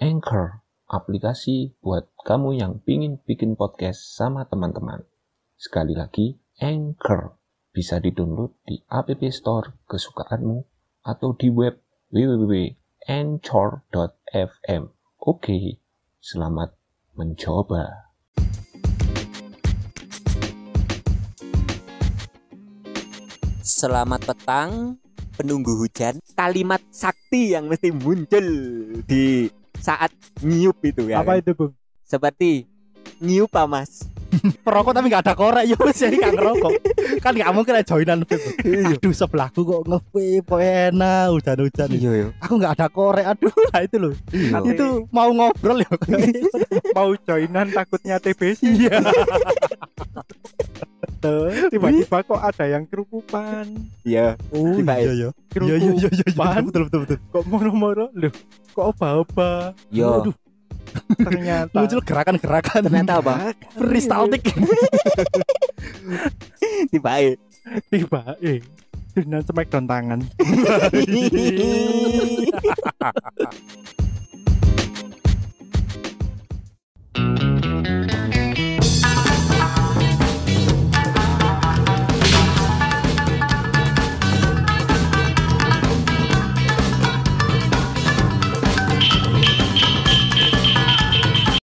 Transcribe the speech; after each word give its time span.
Anchor, 0.00 0.64
aplikasi 0.88 1.76
buat 1.84 2.08
kamu 2.24 2.56
yang 2.56 2.80
pingin 2.80 3.20
bikin 3.20 3.52
podcast 3.52 4.16
sama 4.16 4.48
teman-teman. 4.48 5.04
Sekali 5.60 5.92
lagi, 5.92 6.40
Anchor 6.56 7.36
bisa 7.68 8.00
di-download 8.00 8.48
di 8.64 8.80
App 8.88 9.12
Store 9.28 9.76
kesukaanmu 9.84 10.64
atau 11.04 11.36
di 11.36 11.52
web 11.52 11.84
www.anchor.fm. 12.16 14.82
Oke, 15.20 15.84
selamat 16.16 16.72
mencoba. 17.20 18.08
Selamat 23.60 24.24
petang, 24.24 24.96
penunggu 25.36 25.76
hujan. 25.76 26.24
Kalimat 26.32 26.80
sakti 26.88 27.52
yang 27.52 27.68
mesti 27.68 27.92
muncul 27.92 28.48
di 29.04 29.59
saat 29.80 30.12
nyiup 30.44 30.76
itu 30.84 31.08
ya. 31.08 31.24
Apa 31.24 31.36
kan? 31.36 31.42
itu, 31.42 31.50
Bung? 31.56 31.72
Seperti 32.04 32.68
nyiup 33.20 33.50
apa 33.56 33.66
mas? 33.66 34.04
Perokok 34.66 34.94
tapi 34.94 35.10
gak 35.10 35.26
ada 35.26 35.34
korek 35.34 35.64
ya 35.66 35.76
wis 35.82 35.98
jadi 36.06 36.16
gak 36.22 36.34
ngerokok. 36.38 36.72
kan 37.18 37.32
gak 37.34 37.50
mungkin 37.50 37.74
ada 37.74 37.84
joinan 37.84 38.22
vape. 38.22 38.50
Aduh 38.62 39.10
sebelahku 39.10 39.60
kok 39.66 39.82
nge-vape 39.90 40.46
kok 40.46 40.60
enak 40.62 41.24
hujan-hujan. 41.34 41.88
Iya 41.90 42.10
yo. 42.14 42.28
Aku 42.38 42.54
gak 42.62 42.78
ada 42.78 42.86
korek. 42.86 43.26
Aduh, 43.26 43.50
lah 43.50 43.80
itu 43.86 43.96
loh. 43.98 44.14
Iya. 44.30 44.62
Itu 44.70 44.86
mau 45.10 45.30
ngobrol 45.34 45.82
ya. 45.82 45.90
mau 46.94 47.10
joinan 47.26 47.74
takutnya 47.74 48.22
TBC 48.22 48.60
Iya. 48.70 49.02
Tuh, 51.20 51.52
tiba-tiba 51.68 52.16
kok 52.22 52.40
ada 52.40 52.64
yang 52.64 52.84
kerukupan 52.84 53.64
Iya. 54.02 54.34
Oh 54.50 54.72
Tiba- 54.72 54.96
iya 54.96 55.12
ya. 55.12 55.28
Iya 55.52 55.74
iya 55.76 55.92
iya 55.92 56.08
iya. 56.08 56.24
Kerukupan 56.24 56.62
Betul 56.64 56.82
betul 56.88 56.98
betul. 57.04 57.18
kok 57.30 57.44
moro-moro 57.44 58.06
loh 58.10 58.32
kok 58.70 58.84
oba-oba 58.90 59.72
Yo. 59.88 60.22
Aduh, 60.22 60.34
ternyata 61.18 61.76
muncul 61.76 62.00
gerakan-gerakan. 62.00 62.80
Ternyata 62.82 63.12
apa? 63.20 63.34
Peristaltik. 63.76 64.42
Tiba 66.88 67.12
tiba 67.92 68.20
eh 68.40 68.64
dengan 69.10 69.42
smackdown 69.42 69.84
tangan 69.84 70.20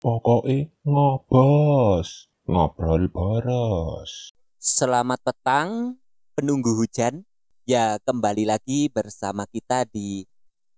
Pokoknya 0.03 0.67
ngobos, 0.83 2.27
ngobrol 2.51 3.07
boros. 3.07 4.35
Selamat 4.59 5.23
petang, 5.23 5.95
penunggu 6.35 6.75
hujan. 6.75 7.23
Ya 7.71 8.03
kembali 8.03 8.51
lagi 8.51 8.91
bersama 8.91 9.47
kita 9.47 9.87
di 9.87 10.27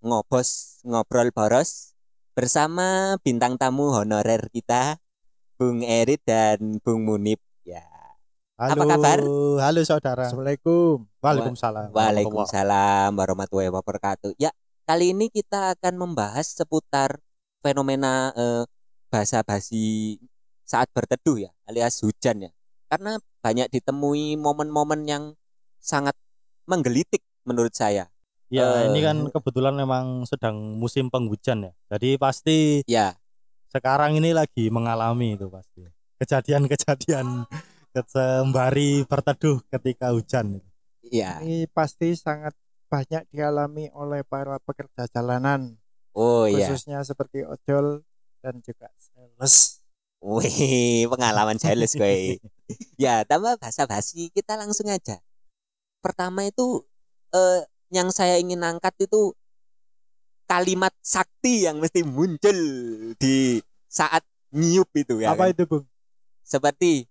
ngobos 0.04 0.76
ngobrol 0.84 1.32
boros 1.32 1.96
bersama 2.36 3.16
bintang 3.24 3.56
tamu 3.56 3.96
honorer 3.96 4.52
kita, 4.52 5.00
Bung 5.56 5.80
Erit 5.80 6.20
dan 6.28 6.84
Bung 6.84 7.08
Munib. 7.08 7.40
Ya. 7.64 7.88
Halo, 8.60 8.76
Apa 8.76 8.84
kabar? 8.92 9.18
Halo 9.64 9.80
saudara. 9.88 10.28
Assalamualaikum 10.28 11.08
Waalaikumsalam. 11.24 11.96
Waalaikumsalam 11.96 13.16
warahmatullahi 13.16 13.72
wabarakatuh. 13.72 14.36
Ya, 14.36 14.52
kali 14.84 15.16
ini 15.16 15.32
kita 15.32 15.80
akan 15.80 15.96
membahas 15.96 16.52
seputar 16.52 17.24
fenomena 17.64 18.28
eh, 18.36 18.68
bahasa 19.14 19.46
basi 19.46 20.18
saat 20.66 20.90
berteduh 20.90 21.38
ya, 21.38 21.50
alias 21.70 22.02
hujan 22.02 22.48
ya. 22.48 22.50
Karena 22.90 23.14
banyak 23.38 23.70
ditemui 23.70 24.34
momen-momen 24.34 25.06
yang 25.06 25.24
sangat 25.78 26.18
menggelitik 26.66 27.22
menurut 27.46 27.70
saya. 27.70 28.10
Ya, 28.50 28.66
Eh. 28.82 28.90
ini 28.90 28.98
kan 28.98 29.30
kebetulan 29.30 29.78
memang 29.78 30.26
sedang 30.26 30.58
musim 30.74 31.06
penghujan 31.06 31.70
ya. 31.70 31.72
Jadi 31.94 32.18
pasti 32.18 32.82
Ya, 32.90 33.14
sekarang 33.70 34.18
ini 34.18 34.34
lagi 34.34 34.66
mengalami 34.66 35.38
itu 35.38 35.46
pasti. 35.46 35.86
Kejadian-kejadian 36.18 37.46
sembari 38.02 39.06
berteduh 39.06 39.62
ketika 39.70 40.10
hujan. 40.10 40.58
ya. 41.04 41.38
ini 41.44 41.70
pasti 41.70 42.18
sangat 42.18 42.56
banyak 42.90 43.28
dialami 43.30 43.86
oleh 43.92 44.24
para 44.24 44.58
pekerja 44.58 45.06
jalanan 45.06 45.76
Oh 46.10 46.46
iya. 46.48 46.64
khususnya 46.66 47.04
seperti 47.04 47.44
ojol 47.44 48.02
dan 48.44 48.60
juga 48.60 48.92
sales 49.00 49.80
Wih, 50.24 51.04
pengalaman 51.04 51.60
sales 51.60 51.92
gue. 52.00 52.40
ya, 52.96 53.28
tambah 53.28 53.60
bahasa 53.60 53.84
basi 53.84 54.32
kita 54.32 54.56
langsung 54.56 54.88
aja. 54.88 55.20
Pertama 56.00 56.48
itu 56.48 56.80
eh, 57.36 57.60
yang 57.92 58.08
saya 58.08 58.40
ingin 58.40 58.64
angkat 58.64 59.04
itu 59.04 59.36
kalimat 60.48 60.96
sakti 61.04 61.68
yang 61.68 61.76
mesti 61.76 62.00
muncul 62.08 62.56
di 63.20 63.60
saat 63.84 64.24
nyiup 64.48 64.88
itu 64.96 65.20
ya. 65.20 65.36
apa 65.36 65.48
kan? 65.48 65.52
itu 65.52 65.62
bung 65.68 65.84
Seperti 66.40 67.04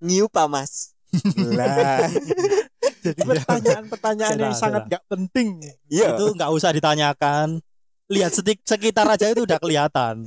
nyiup 0.00 0.32
apa, 0.32 0.48
Mas? 0.48 0.96
lah. 1.36 2.08
jadi 3.04 3.20
pertanyaan-pertanyaan 3.28 4.36
yang 4.40 4.56
sangat 4.56 4.88
gak 4.88 5.04
penting 5.04 5.60
Iya. 5.92 6.16
Itu 6.16 6.32
nggak 6.32 6.48
usah 6.48 6.72
ditanyakan. 6.72 7.60
Lihat 8.08 8.32
sekitar 8.64 9.04
aja 9.04 9.28
itu 9.28 9.44
udah 9.44 9.60
kelihatan. 9.60 10.24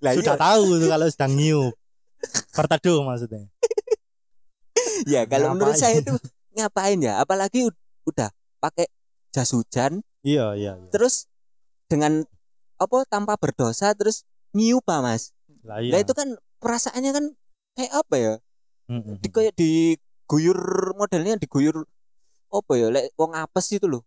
Lah, 0.00 0.12
Sudah 0.16 0.34
iya. 0.38 0.40
tahu 0.40 0.62
itu 0.78 0.86
kalau 0.88 1.06
sedang 1.10 1.32
nyiup. 1.36 1.74
Berteduh 2.54 3.02
maksudnya. 3.02 3.44
Ya, 5.04 5.26
kalau 5.26 5.52
menurut 5.52 5.74
Ngapain? 5.76 5.82
saya 5.82 6.00
itu 6.00 6.12
ngapain 6.54 6.98
ya? 7.02 7.18
Apalagi 7.18 7.66
ud- 7.66 7.82
udah 8.06 8.30
pakai 8.62 8.86
jas 9.34 9.50
hujan 9.50 10.00
Iya, 10.22 10.54
iya, 10.54 10.78
iya. 10.78 10.88
terus 10.94 11.26
dengan 11.90 12.22
apa 12.78 13.02
tanpa 13.10 13.34
berdosa 13.34 13.90
terus 13.98 14.22
nyiup 14.54 14.86
ah, 14.86 15.02
Mas. 15.02 15.34
Lah 15.66 15.82
iya. 15.82 15.98
Itu 15.98 16.14
kan 16.14 16.38
perasaannya 16.62 17.10
kan 17.10 17.24
kayak 17.74 17.92
apa 17.92 18.14
ya? 18.16 18.32
Mm-mm. 18.86 19.18
Di 19.18 19.28
kayak 19.28 19.54
diguyur 19.58 20.94
modelnya 20.94 21.34
diguyur 21.42 21.82
apa 22.54 22.72
ya? 22.78 22.86
Lek 22.94 23.10
wong 23.18 23.34
apes 23.34 23.74
itu 23.74 23.90
loh. 23.90 24.06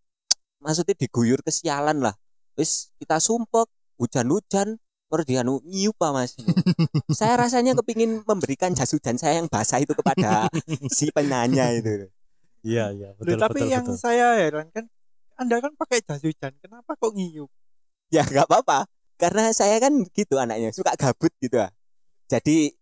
Maksudnya 0.63 0.95
diguyur 0.95 1.43
kesialan 1.43 1.99
lah. 1.99 2.15
Wis 2.55 2.95
kita 2.95 3.19
sumpek 3.19 3.67
hujan-hujan 3.99 4.79
terus 5.05 5.25
dia 5.29 5.45
anu 5.45 5.61
nyiup 5.63 5.97
ah, 6.01 6.11
Mas. 6.11 6.33
saya 7.19 7.37
rasanya 7.37 7.77
kepingin 7.77 8.25
memberikan 8.25 8.73
jas 8.73 8.91
hujan 8.91 9.15
saya 9.15 9.39
yang 9.39 9.47
basah 9.47 9.79
itu 9.79 9.93
kepada 9.93 10.49
si 10.91 11.13
penanya 11.13 11.71
itu. 11.71 12.09
Iya, 12.65 12.89
iya, 12.97 13.09
Loh, 13.13 13.21
betul, 13.21 13.37
tapi 13.37 13.59
betul, 13.61 13.73
yang 13.77 13.85
betul. 13.85 14.01
saya 14.01 14.27
heran 14.41 14.67
kan 14.73 14.89
anda 15.37 15.61
kan 15.61 15.71
pakai 15.77 16.01
jas 16.01 16.25
hujan 16.25 16.57
kenapa 16.57 16.97
kok 16.97 17.13
ngiyup 17.13 17.51
Ya 18.13 18.21
nggak 18.21 18.45
apa-apa. 18.49 18.85
Karena 19.15 19.49
saya 19.55 19.79
kan 19.79 19.95
gitu 20.11 20.35
anaknya 20.37 20.69
suka 20.75 20.93
gabut 20.99 21.31
gitu 21.39 21.57
ah. 21.57 21.71
Jadi 22.27 22.73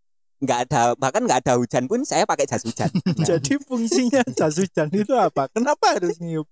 nggak 0.44 0.60
ada 0.68 0.82
bahkan 1.00 1.24
nggak 1.24 1.48
ada 1.48 1.56
hujan 1.56 1.88
pun 1.88 2.04
saya 2.04 2.28
pakai 2.28 2.48
jas 2.48 2.64
hujan. 2.68 2.92
Nah, 2.92 3.24
jadi 3.30 3.60
fungsinya 3.64 4.24
jas 4.36 4.60
hujan 4.60 4.92
itu 4.92 5.14
apa 5.16 5.48
kenapa 5.52 5.96
harus 6.00 6.20
ngiyup 6.20 6.48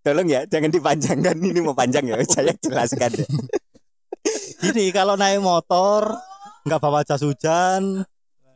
tolong 0.00 0.28
ya 0.30 0.46
jangan 0.46 0.70
dipanjangkan 0.70 1.36
ini 1.42 1.60
mau 1.60 1.74
panjang 1.76 2.06
ya 2.06 2.16
saya 2.32 2.54
jelaskan 2.58 3.10
ya. 3.12 3.26
Gini, 4.56 4.88
kalau 4.90 5.14
naik 5.14 5.38
motor 5.38 6.16
nggak 6.62 6.80
bawa 6.80 7.00
jas 7.02 7.22
hujan, 7.22 8.02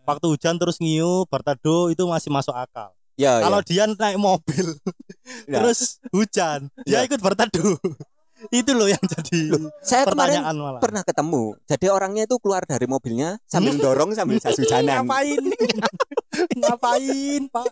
waktu 0.03 0.27
hujan 0.27 0.57
terus 0.57 0.81
ngiup, 0.81 1.29
berteduh 1.29 1.89
itu 1.89 2.03
masih 2.05 2.29
masuk 2.29 2.53
akal. 2.53 2.91
Ya, 3.15 3.37
ya. 3.37 3.45
Kalau 3.45 3.61
dia 3.61 3.85
naik 3.87 4.17
mobil 4.17 4.67
Ya. 5.45 5.61
terus 5.61 6.01
hujan, 6.11 6.73
dia 6.83 7.03
Ya. 7.03 7.07
ikut 7.07 7.21
berteduh. 7.21 7.77
itu 8.49 8.73
loh 8.73 8.89
yang 8.89 9.05
jadi 9.05 9.53
saya 9.85 10.09
kemarin 10.09 10.41
pertanyaan 10.41 10.57
malah. 10.57 10.81
pernah 10.81 11.05
ketemu. 11.05 11.61
Jadi 11.69 11.87
orangnya 11.87 12.25
itu 12.25 12.41
keluar 12.41 12.65
dari 12.65 12.89
mobilnya 12.89 13.37
sambil 13.45 13.77
dorong 13.77 14.17
sambil 14.17 14.41
jas 14.41 14.57
hujanan. 14.65 15.05
Ngapain? 15.05 15.45
Ngapain, 16.57 17.43
Pak? 17.53 17.69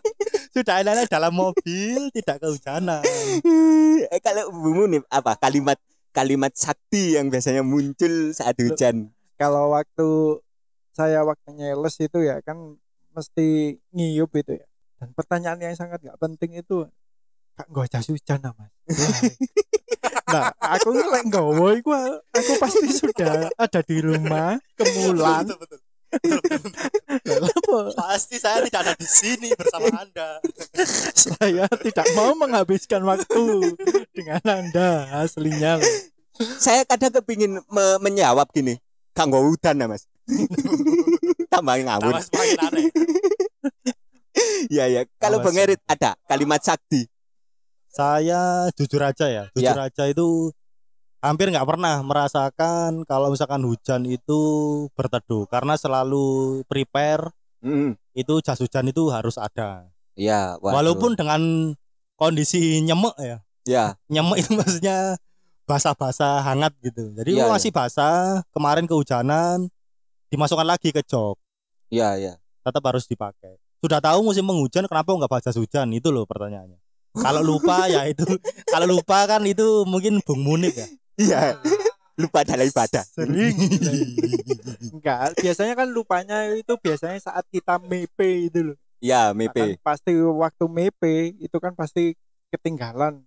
Sudah 0.53 0.85
enak 0.85 1.09
dalam 1.09 1.33
mobil, 1.33 2.13
tidak 2.13 2.37
kehujanan. 2.39 3.01
Eh, 4.13 4.21
Kalau 4.21 4.53
bumu 4.53 4.85
nih 4.85 5.01
apa 5.09 5.33
kalimat 5.35 5.81
kalimat 6.19 6.51
sakti 6.51 7.15
yang 7.15 7.31
biasanya 7.31 7.63
muncul 7.63 8.35
saat 8.35 8.59
hujan. 8.59 9.15
kalau 9.39 9.71
waktu 9.71 10.43
saya 10.91 11.23
waktu 11.23 11.55
nyeles 11.55 11.95
itu 12.03 12.19
ya 12.27 12.43
kan 12.43 12.75
mesti 13.15 13.79
ngiyup 13.95 14.35
itu 14.35 14.59
ya 14.59 14.67
dan 14.99 15.15
pertanyaan 15.15 15.59
yang 15.63 15.75
sangat 15.79 16.03
nggak 16.03 16.19
penting 16.19 16.59
itu 16.59 16.83
kak 17.55 17.67
nggak 17.71 17.87
jas 17.87 18.07
hujan 18.11 18.43
ah, 18.43 18.51
mas 18.51 18.71
nah 20.33 20.51
aku 20.59 20.91
ngelek 20.91 21.23
nggawa 21.31 21.67
iku 21.79 21.91
aku 22.35 22.51
pasti 22.59 22.87
sudah 22.91 23.47
ada 23.55 23.79
di 23.79 23.97
rumah 24.03 24.59
kemulan 24.75 25.47
Betul, 25.47 25.55
betul. 25.63 25.79
Betul? 25.79 25.88
Pasti 27.93 28.35
saya 28.41 28.65
tidak 28.65 28.81
ada 28.81 28.93
di 28.97 29.07
sini 29.07 29.49
bersama 29.53 29.93
Anda. 29.93 30.41
saya 31.13 31.65
tidak 31.69 32.07
mau 32.17 32.33
menghabiskan 32.33 33.05
waktu 33.05 33.77
dengan 34.15 34.41
anda 34.43 35.05
aslinya. 35.21 35.77
Loh. 35.77 35.93
saya 36.57 36.87
kadang 36.87 37.13
kepingin 37.21 37.61
me- 37.69 37.99
menjawab 38.01 38.49
gini. 38.49 38.79
Kanggo 39.13 39.43
udan 39.43 39.83
ya 39.83 39.87
mas. 39.89 40.07
Tambah 41.49 41.75
ngawur 41.85 42.13
ya 44.69 44.85
ya 44.87 45.01
kalau 45.19 45.41
bang 45.43 45.57
Erit 45.67 45.81
ada 45.89 46.15
kalimat 46.29 46.61
sakti? 46.61 47.09
Saya 47.89 48.69
jujur 48.77 49.01
aja 49.01 49.25
ya, 49.25 49.43
jujur 49.57 49.79
aja 49.81 50.03
itu 50.05 50.53
hampir 51.19 51.51
nggak 51.51 51.67
pernah 51.67 51.99
merasakan 51.99 53.03
kalau 53.03 53.31
misalkan 53.31 53.63
hujan 53.67 54.07
itu 54.07 54.39
berteduh 54.95 55.43
karena 55.47 55.75
selalu 55.75 56.61
prepare 56.65 57.31
Hmm, 57.59 57.99
itu 58.15 58.39
jas 58.39 58.55
hujan 58.63 58.87
itu 58.87 59.11
harus 59.11 59.35
ada. 59.35 59.83
ya 60.15 60.55
waduh. 60.63 60.79
Walaupun 60.79 61.19
dengan 61.19 61.75
kondisi 62.15 62.79
nyemek 62.79 63.15
ya, 63.19 63.37
ya 63.67 63.85
nyemek 64.07 64.47
itu 64.47 64.55
maksudnya 64.55 65.19
basah-basah 65.67 66.39
hangat 66.39 66.71
gitu. 66.79 67.11
Jadi 67.19 67.35
oh, 67.43 67.51
masih 67.51 67.75
basah, 67.75 68.47
kemarin 68.55 68.87
kehujanan, 68.87 69.67
dimasukkan 70.31 70.63
lagi 70.63 70.95
ke 70.95 71.03
jok, 71.03 71.35
ya 71.91 72.15
ya 72.15 72.39
tetap 72.63 72.79
harus 72.87 73.03
dipakai. 73.11 73.59
Sudah 73.83 73.99
tahu 73.99 74.23
musim 74.23 74.47
penghujan, 74.47 74.87
kenapa 74.87 75.11
nggak 75.11 75.31
baca 75.31 75.51
hujan? 75.51 75.87
Itu 75.91 76.15
loh 76.15 76.23
pertanyaannya. 76.23 76.79
Kalau 77.19 77.41
lupa 77.43 77.91
ya 77.91 78.07
itu, 78.07 78.23
kalau 78.71 78.87
lupa 78.87 79.27
kan 79.27 79.43
itu 79.43 79.83
mungkin 79.83 80.23
Bung 80.23 80.47
Munib 80.47 80.75
ya. 80.75 80.87
Iya 81.19 81.59
lupa 82.15 82.43
dalam 82.43 82.67
ibadah 82.67 83.03
Sering. 83.07 83.55
Enggak, 84.95 85.39
biasanya 85.39 85.73
kan 85.75 85.87
lupanya 85.87 86.51
itu 86.51 86.75
biasanya 86.75 87.19
saat 87.19 87.47
kita 87.47 87.79
mepe 87.79 88.51
itu 88.51 88.73
loh. 88.73 88.77
ya 88.99 89.31
Nah, 89.31 89.47
kan 89.47 89.55
mepe 89.55 89.79
pasti 89.79 90.11
waktu 90.19 90.65
mepe 90.67 91.15
itu 91.39 91.57
kan 91.59 91.71
pasti 91.71 92.15
ketinggalan. 92.51 93.23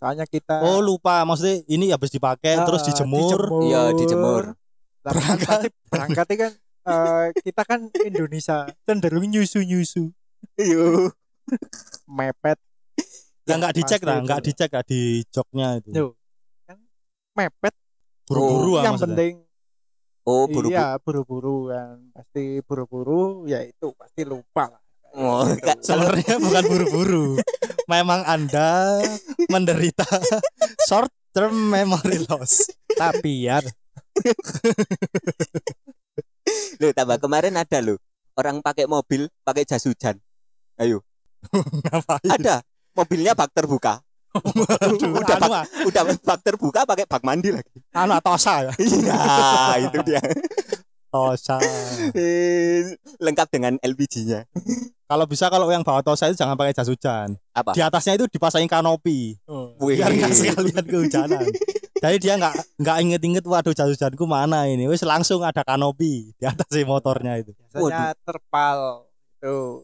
Soalnya 0.00 0.24
kita 0.24 0.64
Oh 0.64 0.80
lupa, 0.80 1.20
maksudnya 1.28 1.60
ini 1.68 1.92
habis 1.92 2.08
dipakai 2.08 2.56
Ah, 2.56 2.64
terus 2.64 2.80
dijemur. 2.88 3.60
Iya, 3.68 3.92
dijemur. 3.92 4.56
Lah, 5.04 5.12
kan 5.12 5.36
pasti 5.36 5.68
berangkatnya 5.92 6.36
kan 6.40 6.52
eh, 6.80 7.26
kita 7.44 7.62
kan 7.68 7.80
Indonesia 8.00 8.64
cenderung 8.88 9.28
nyusu-nyusu, 9.28 10.08
Iya. 10.56 11.12
mepet. 12.08 12.56
Ya 13.44 13.60
nggak 13.60 13.76
dicek 13.76 14.00
lah, 14.00 14.16
itu. 14.16 14.24
nggak 14.24 14.40
dicek 14.48 14.70
lah 14.72 14.84
di 14.88 15.00
joknya 15.28 15.68
itu. 15.76 15.90
Tuh. 15.92 16.12
Mepet. 17.36 17.74
Buru-buru 18.26 18.78
ah 18.78 18.84
yang 18.86 18.94
maksudnya. 18.94 19.14
penting 19.16 19.34
oh 20.22 20.44
buru 20.46 20.68
iya 20.70 20.94
buru-buru 21.02 21.56
kan. 21.70 21.98
Pasti 22.14 22.62
buru-buru 22.62 23.22
ya 23.46 23.62
itu 23.62 23.90
pasti 23.94 24.22
lupa 24.22 24.70
lah. 24.70 24.82
Oh 25.10 25.42
ka- 25.58 25.82
Sebenarnya 25.82 26.38
bukan 26.38 26.64
buru-buru. 26.66 27.26
Memang 27.90 28.22
Anda 28.22 29.02
menderita 29.50 30.06
short 30.86 31.10
term 31.34 31.70
memory 31.70 32.22
loss. 32.30 32.70
tapi 32.94 33.50
ya. 33.50 33.58
Loh, 36.80 36.92
tambah 36.94 37.18
kemarin 37.18 37.54
ada 37.58 37.78
loh 37.82 37.98
orang 38.38 38.62
pakai 38.62 38.86
mobil 38.86 39.26
pakai 39.42 39.66
jas 39.66 39.84
hujan. 39.84 40.16
Ayo. 40.78 41.02
Ngapain? 41.86 42.30
ada. 42.30 42.62
Mobilnya 42.90 43.34
bak 43.34 43.54
terbuka 43.54 44.02
Aduh, 44.30 45.10
udah 45.18 45.36
anu, 45.36 45.46
bak, 45.50 45.58
ah, 45.58 45.66
udah 45.90 46.02
bak 46.22 46.38
terbuka 46.46 46.80
pakai 46.86 47.02
bak 47.02 47.22
mandi 47.26 47.50
lagi 47.50 47.82
anu 47.90 48.14
ah, 48.14 48.22
tosa 48.22 48.70
ya. 48.70 48.72
iya 48.78 49.18
itu 49.90 49.98
dia 50.06 50.22
Tosa. 51.10 51.58
Eh, 52.14 52.94
lengkap 53.18 53.50
dengan 53.50 53.74
LPG-nya 53.82 54.46
Kalau 55.10 55.26
bisa 55.26 55.50
kalau 55.50 55.66
yang 55.66 55.82
bawa 55.82 56.06
tosa 56.06 56.30
itu 56.30 56.38
jangan 56.38 56.54
pakai 56.54 56.70
jas 56.70 56.86
hujan. 56.86 57.34
apa 57.50 57.74
Di 57.74 57.82
atasnya 57.82 58.14
itu 58.14 58.30
dipasangin 58.30 58.70
kanopi. 58.70 59.34
Wih. 59.82 59.98
biar 59.98 60.14
nggak 60.14 60.30
sekalian 60.30 60.86
kehujanan. 60.86 61.50
Jadi 61.98 62.16
dia 62.22 62.38
nggak 62.38 62.54
nggak 62.78 62.96
inget-inget 63.02 63.42
waduh 63.42 63.74
jas 63.74 63.90
hujanku 63.90 64.22
mana 64.22 64.70
ini. 64.70 64.86
Wis 64.86 65.02
langsung 65.02 65.42
ada 65.42 65.66
kanopi 65.66 66.30
di 66.38 66.44
atas 66.46 66.70
si 66.70 66.86
motornya 66.86 67.42
itu. 67.42 67.50
biasanya 67.58 68.14
terpal 68.22 69.10
itu 69.42 69.82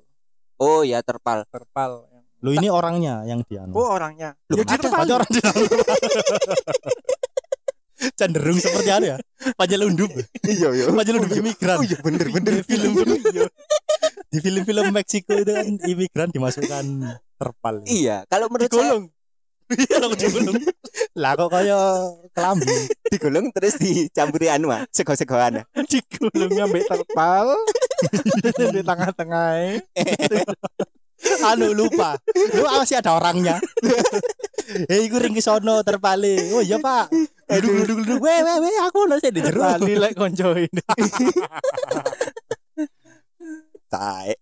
oh 0.62 0.80
ya 0.86 1.02
terpal 1.02 1.42
terpal 1.50 2.06
Lu 2.46 2.54
ini 2.54 2.70
orangnya 2.70 3.26
yang 3.26 3.42
dianu. 3.42 3.74
oh 3.74 3.90
orangnya 3.90 4.38
Loh, 4.46 4.62
ya 4.62 4.70
ada. 4.70 4.86
Berarti 4.86 5.10
orang 5.10 5.30
di 5.34 5.40
cenderung 8.14 8.58
seperti 8.60 8.90
apa 8.92 9.06
ya? 9.06 9.16
Panjelundup. 9.58 10.10
iya 10.46 10.68
iya 10.70 10.84
Panjelundup 10.88 11.32
imigran. 11.32 11.76
oh 11.80 11.84
iya 11.84 11.98
bener 11.98 12.26
bener 12.30 12.52
Di 12.62 12.64
film-film 12.64 13.18
di 14.26 14.38
film-film 14.38 14.86
Meksiko 14.92 15.32
itu 15.34 15.50
kan 15.50 15.66
imigran 15.82 16.28
dimasukkan 16.30 16.84
terpal. 17.34 17.74
iya 17.84 18.22
kalau 18.30 18.46
menurut 18.46 18.70
saya 18.70 19.02
Iya 19.66 19.98
lo 19.98 20.14
digulung. 20.14 20.62
Lah 21.18 21.34
kok 21.34 21.50
kaya 21.50 21.74
kelambi. 22.30 22.70
digulung 23.10 23.50
terus 23.50 23.74
dicampuri 23.74 24.46
anu 24.46 24.70
ah, 24.70 24.86
sego-segoan 24.94 25.66
digulungnya 25.90 26.70
mbak 26.70 26.86
terpal 26.86 27.50
di 28.74 28.82
tengah-tengah 28.86 29.82
anu 31.52 31.72
lupa 31.74 32.18
lu 32.56 32.62
masih 32.66 32.98
ada 32.98 33.16
orangnya 33.16 33.60
eh 34.92 35.00
iku 35.06 35.22
ring 35.22 35.38
sono 35.38 35.82
terpale 35.86 36.50
oh 36.54 36.62
iya 36.62 36.76
pak 36.82 37.10
duduk 37.62 37.72
duduk 37.86 37.98
duduk 38.02 38.18
weh 38.22 38.40
weh 38.42 38.56
weh 38.62 38.76
aku 38.82 39.06
sih 39.22 39.30
di 39.30 39.40
jero 39.40 39.62
lali 39.62 39.94
lek 39.94 40.14
konco 40.18 40.54
ini 40.58 40.82
Tae. 43.86 44.34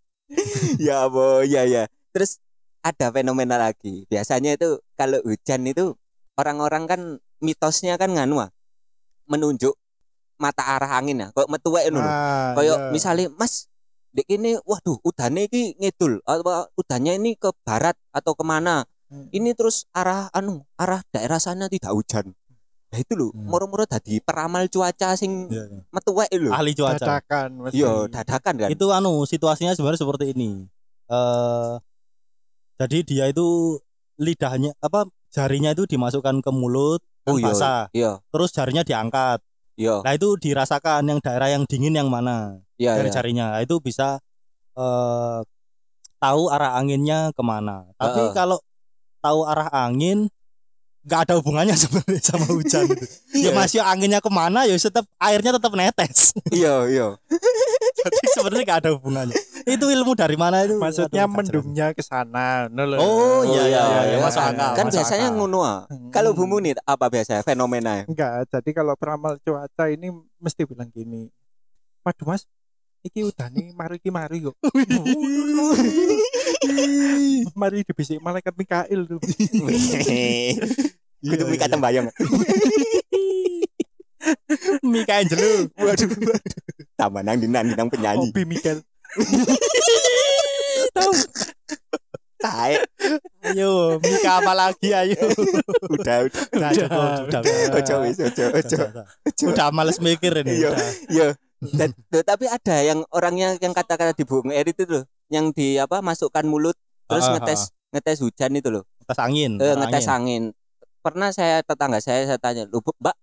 ya 0.81 1.07
boh, 1.07 1.45
ya 1.45 1.69
ya. 1.69 1.85
Terus 2.11 2.41
ada 2.81 3.13
fenomena 3.13 3.61
lagi. 3.61 4.09
Biasanya 4.09 4.57
itu 4.57 4.81
kalau 4.97 5.21
hujan 5.25 5.69
itu 5.69 5.95
orang-orang 6.37 6.85
kan 6.89 7.01
mitosnya 7.45 8.01
kan 8.01 8.13
nganu 8.13 8.41
ah, 8.41 8.51
menunjuk 9.29 9.77
mata 10.41 10.65
arah 10.77 10.97
angin 11.01 11.23
ya. 11.23 11.29
Kok 11.33 11.49
metu 11.49 11.73
wae 11.73 11.89
ngono. 11.93 12.09
Kayak 12.57 12.77
iya. 12.77 12.91
misalnya 12.91 13.27
Mas 13.37 13.69
Dek 14.15 14.31
ini 14.31 14.55
waduh 14.63 15.03
udane 15.03 15.51
iki 15.51 15.75
ngidul 15.75 16.23
atau 16.23 16.71
udannya 16.79 17.19
ini 17.19 17.35
ke 17.35 17.51
barat 17.67 17.99
atau 18.15 18.39
ke 18.39 18.47
mana 18.47 18.87
Hmm. 19.13 19.29
ini 19.37 19.53
terus 19.53 19.85
arah 19.93 20.33
anu 20.33 20.65
arah 20.81 21.05
daerah 21.13 21.37
sana 21.37 21.69
tidak 21.69 21.93
hujan. 21.93 22.33
Nah 22.89 22.99
itu 22.99 23.13
loh 23.15 23.31
Hmm. 23.37 23.47
moro-moro 23.47 23.85
tadi 23.85 24.19
peramal 24.19 24.67
cuaca 24.73 25.13
sing 25.15 25.51
metu 25.93 26.11
wae 26.17 26.31
lho 26.35 26.51
ahli 26.51 26.73
cuaca. 26.73 26.99
Dadakan 26.99 27.49
mesti. 27.69 27.79
iya 27.79 28.09
dadakan 28.09 28.55
kan. 28.65 28.69
Itu 28.73 28.91
anu 28.91 29.23
situasinya 29.29 29.77
sebenarnya 29.77 30.01
seperti 30.03 30.33
ini. 30.33 30.67
Eh 31.13 31.75
jadi 32.81 32.99
dia 33.07 33.25
itu 33.31 33.79
lidahnya 34.19 34.73
apa 34.81 35.07
jarinya 35.31 35.71
itu 35.77 35.85
dimasukkan 35.85 36.41
ke 36.43 36.51
mulut 36.51 37.05
kan 37.29 37.35
oh 37.35 37.39
iya. 37.39 37.47
basah. 37.53 37.83
Iya. 37.93 38.13
Terus 38.33 38.51
jarinya 38.57 38.83
diangkat 38.83 39.45
iya 39.75 40.01
nah 40.03 40.13
itu 40.15 40.39
dirasakan 40.39 41.03
yang 41.07 41.19
daerah 41.23 41.49
yang 41.51 41.65
dingin 41.67 41.95
yang 41.95 42.09
mana 42.11 42.63
iya 42.79 42.95
dari 42.99 43.11
iya. 43.11 43.15
jarinya 43.15 43.47
Nah, 43.55 43.61
itu 43.63 43.79
bisa 43.79 44.19
eh 44.75 45.41
tahu 46.25 46.49
arah 46.49 46.81
anginnya 46.81 47.37
ke 47.37 47.43
mana. 47.45 47.85
Tapi 48.01 48.21
Heeh. 48.25 48.33
kalau 48.33 48.57
tahu 49.21 49.45
arah 49.45 49.69
angin 49.69 50.33
nggak 51.05 51.21
ada 51.29 51.35
hubungannya 51.37 51.77
sebenarnya 51.85 52.21
sama 52.25 52.49
hujan 52.49 52.89
itu. 52.89 53.05
ya 53.45 53.51
Iya. 53.51 53.51
masih 53.53 53.81
anginnya 53.85 54.25
ke 54.25 54.31
mana 54.33 54.65
ya 54.65 54.73
tetap 54.73 55.05
airnya 55.21 55.53
tetap 55.53 55.73
netes. 55.77 56.33
iya 56.49 56.89
iya 56.89 57.07
Jadi 58.05 58.17
sebenarnya 58.33 58.65
nggak 58.65 58.81
ada 58.89 58.91
hubungannya. 58.97 59.37
Itu 59.65 59.89
ilmu 59.89 60.13
dari 60.13 60.37
mana 60.37 60.61
itu? 60.63 60.77
maksudnya 60.77 61.25
Aduh, 61.25 61.35
mendungnya 61.35 61.87
ke 61.91 62.01
sana 62.01 62.69
no. 62.69 62.85
Oh, 62.85 62.89
iya, 62.93 63.01
Oh, 63.01 63.43
iya, 63.45 63.65
iya, 63.65 63.83
iya. 64.13 64.17
masuk 64.21 64.43
akal. 64.43 64.73
kan 64.73 64.85
masuk 64.85 64.95
biasanya 64.95 65.27
akal. 65.29 65.37
ngono 65.41 65.59
ah. 65.61 65.79
Hmm. 65.89 66.11
kalau 66.13 66.31
Bu 66.33 66.45
Munit 66.45 66.77
apa 66.81 67.09
biasanya 67.09 67.41
fenomena 67.41 68.05
enggak 68.05 68.45
jadi 68.47 68.71
kalau 68.73 68.93
peramal 68.95 69.41
cuaca 69.41 69.89
ini 69.89 70.13
mesti 70.37 70.63
bilang 70.65 70.89
gini 70.89 71.33
waduh 72.01 72.27
mas 72.27 72.45
iki 73.01 73.21
udah 73.23 73.49
nih 73.49 73.73
mari 73.79 73.97
ki 73.99 74.09
mari 74.09 74.39
kok 74.43 74.57
mari 77.55 77.81
dibisik 77.83 78.21
malaikat 78.21 78.53
Mikail 78.53 79.01
tuh 79.07 79.21
Kudu 81.25 81.41
Iya, 81.41 81.49
mika 81.49 81.65
iya. 81.65 81.73
tembayang. 81.73 82.05
Mika 84.85 85.25
Angelo. 85.25 85.73
Waduh. 85.73 86.09
Tambah 86.95 87.25
nang 87.25 87.41
dinang 87.41 87.65
dinang 87.65 87.89
penyanyi. 87.89 88.29
Obi 88.29 88.45
Mikael 88.45 88.85
Tae. 92.45 92.77
Ayo, 93.41 93.97
Mika 94.05 94.45
apa 94.45 94.53
lagi 94.53 94.93
ayo. 94.93 95.17
Udah 95.89 96.29
udah. 96.29 96.43
Udah 96.53 96.71
cukup, 96.77 97.09
sudah. 97.25 97.41
Ojo 97.73 97.95
wis 98.05 98.19
ojo 98.21 98.45
ojo. 98.53 98.77
Udah. 98.85 99.05
Udah 99.49 99.67
males 99.73 99.97
mikir 99.97 100.33
ini. 100.45 100.61
Iya. 100.61 100.69
udah. 100.77 100.91
Iya. 101.09 101.29
Dan- 101.65 101.97
tapi 102.29 102.45
ada 102.45 102.77
yang 102.85 103.01
orangnya 103.09 103.57
yang 103.57 103.73
kata-kata 103.73 104.13
di 104.13 104.29
Bung 104.29 104.53
Eri 104.53 104.77
itu 104.77 104.85
loh, 104.85 105.09
yang 105.33 105.49
di 105.57 105.81
apa 105.81 106.05
masukkan 106.05 106.45
mulut 106.45 106.77
terus 107.09 107.25
Ah, 107.25 107.33
ah, 107.33 107.41
ngetes 107.41 107.73
ngetes 107.97 108.19
hujan 108.21 108.53
itu 108.53 108.69
loh. 108.69 108.85
Ngetes 109.01 109.19
angin. 109.25 109.53
Eh, 109.57 109.73
ngetes 109.81 110.07
angin. 110.13 110.43
Pernah 111.01 111.33
saya 111.33 111.65
tetangga 111.65 112.05
saya 112.05 112.29
saya 112.29 112.37
tanya, 112.37 112.69
"Lu, 112.69 112.85
Mbak, 112.85 113.17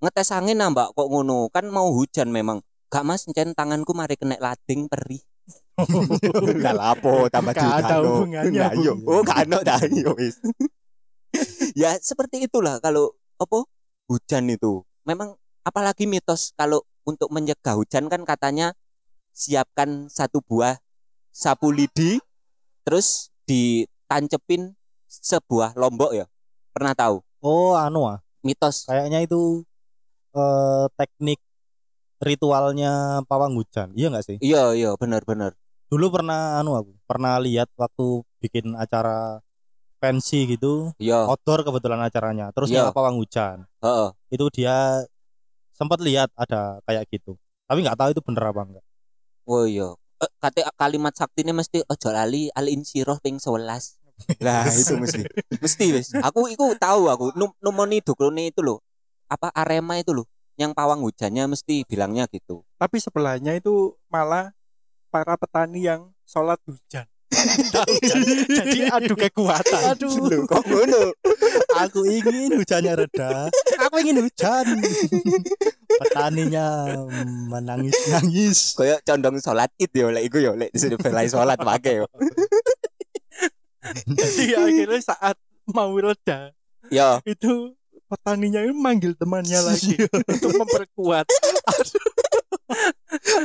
ngetes 0.00 0.32
angin 0.32 0.64
ah, 0.64 0.72
Mbak, 0.72 0.96
kok 0.96 1.08
ngono? 1.12 1.52
Kan 1.52 1.68
mau 1.68 1.92
hujan 1.92 2.32
memang." 2.32 2.64
Gak 2.92 3.08
mas, 3.08 3.24
encen 3.24 3.56
tanganku 3.56 3.96
mari 3.96 4.20
kena 4.20 4.36
lading 4.36 4.84
perih. 4.84 5.24
Lah 6.64 6.74
lapo 6.76 7.26
tambah 7.32 7.52
ada 7.56 7.80
diutano. 7.80 8.22
hubungannya. 8.22 8.66
Bu. 9.02 9.08
Oh, 9.08 9.20
gak 9.24 9.48
ada 9.48 9.58
dah, 9.64 9.80
wis. 10.20 10.38
ya 11.80 11.96
seperti 11.98 12.44
itulah 12.46 12.78
kalau 12.78 13.16
apa 13.40 13.64
hujan 14.06 14.52
itu. 14.52 14.84
Memang 15.02 15.34
apalagi 15.66 16.04
mitos 16.06 16.52
kalau 16.54 16.84
untuk 17.02 17.32
mencegah 17.32 17.74
hujan 17.74 18.06
kan 18.06 18.22
katanya 18.22 18.76
siapkan 19.32 20.06
satu 20.12 20.44
buah 20.44 20.78
sapu 21.32 21.72
lidi 21.72 22.20
terus 22.84 23.32
ditancepin 23.48 24.76
sebuah 25.08 25.74
lombok 25.74 26.14
ya. 26.14 26.26
Pernah 26.72 26.94
tahu? 26.94 27.16
Oh, 27.42 27.74
anu 27.74 28.06
ah. 28.06 28.22
Mitos. 28.44 28.86
Kayaknya 28.86 29.24
itu 29.24 29.66
eh 30.32 30.86
teknik 30.96 31.40
ritualnya 32.22 33.20
pawang 33.26 33.58
hujan. 33.58 33.90
Iya 33.98 34.14
nggak 34.14 34.24
sih? 34.24 34.36
Iya, 34.38 34.72
iya, 34.78 34.90
benar-benar. 34.94 35.58
Dulu 35.90 36.06
pernah 36.08 36.62
anu 36.62 36.78
aku, 36.78 36.94
pernah 37.04 37.36
lihat 37.42 37.68
waktu 37.76 38.22
bikin 38.40 38.78
acara 38.78 39.42
pensi 39.98 40.46
gitu, 40.48 40.90
Iya, 40.98 41.26
outdoor 41.28 41.62
kebetulan 41.66 42.00
acaranya. 42.02 42.50
Terus 42.54 42.70
Iya. 42.72 42.94
pawang 42.94 43.18
hujan. 43.18 43.66
heeh. 43.82 44.08
Itu 44.30 44.46
dia 44.54 45.02
sempat 45.74 45.98
lihat 46.00 46.30
ada 46.38 46.78
kayak 46.86 47.10
gitu. 47.10 47.34
Tapi 47.66 47.82
nggak 47.82 47.98
tahu 47.98 48.08
itu 48.14 48.22
bener 48.22 48.44
apa 48.54 48.62
enggak. 48.62 48.84
Oh 49.46 49.66
iya. 49.66 49.90
Eh, 50.22 50.30
kate 50.38 50.62
kalimat 50.78 51.14
sakti 51.18 51.42
ini 51.42 51.50
mesti 51.50 51.82
ojo 51.82 52.08
lali 52.14 52.46
al 52.54 52.70
insiroh 52.70 53.18
ping 53.18 53.42
11. 53.42 53.98
Lah 54.38 54.66
itu 54.70 54.94
mesti. 54.94 55.26
Mesti 55.58 55.84
wis. 55.90 56.14
Aku 56.14 56.46
iku 56.46 56.74
tahu 56.78 57.10
aku 57.10 57.34
num 57.34 57.50
numoni 57.58 57.98
itu 57.98 58.60
loh. 58.62 58.78
Apa 59.26 59.50
Arema 59.50 59.98
itu 59.98 60.14
loh. 60.14 60.26
Yang 60.60 60.72
pawang 60.76 61.00
hujannya 61.00 61.44
mesti 61.48 61.84
bilangnya 61.88 62.28
gitu. 62.28 62.62
Tapi 62.76 63.00
sebelahnya 63.00 63.56
itu 63.56 63.96
malah 64.12 64.52
para 65.08 65.36
petani 65.36 65.88
yang 65.88 66.12
sholat 66.28 66.60
hujan. 66.68 67.08
Jadi 68.52 68.78
adu 68.92 69.14
kekuatan. 69.16 69.96
Aduh, 69.96 70.44
kok 70.44 70.62
ngono? 70.68 71.16
aku 71.80 72.04
ingin 72.04 72.54
hujannya 72.60 72.92
reda. 72.92 73.48
Aku 73.88 73.94
ingin 74.04 74.20
hujan. 74.24 74.66
Petaninya 75.88 76.96
menangis-nangis. 77.48 78.76
Kayak 78.76 79.00
condong 79.08 79.40
sholat 79.40 79.72
id 79.80 79.92
ya 79.92 80.08
lek 80.12 80.24
iku 80.28 80.38
ya 80.40 80.52
lek 80.52 80.70
disuruh 80.72 81.00
belai 81.00 81.28
sholat 81.28 81.58
pakai 81.58 82.04
yo. 82.04 82.06
Jadi 84.06 84.54
akhirnya 84.54 85.00
saat 85.02 85.36
mau 85.66 85.92
reda 85.98 86.54
Ya, 86.90 87.22
itu 87.24 87.72
petaninya 88.12 88.60
ini 88.60 88.76
manggil 88.76 89.16
temannya 89.16 89.56
lagi 89.72 89.96
untuk 90.28 90.52
memperkuat. 90.60 91.24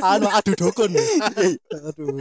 Anu 0.04 0.28
adu 0.28 0.52
dukun. 0.52 0.92
Aduh. 0.92 2.20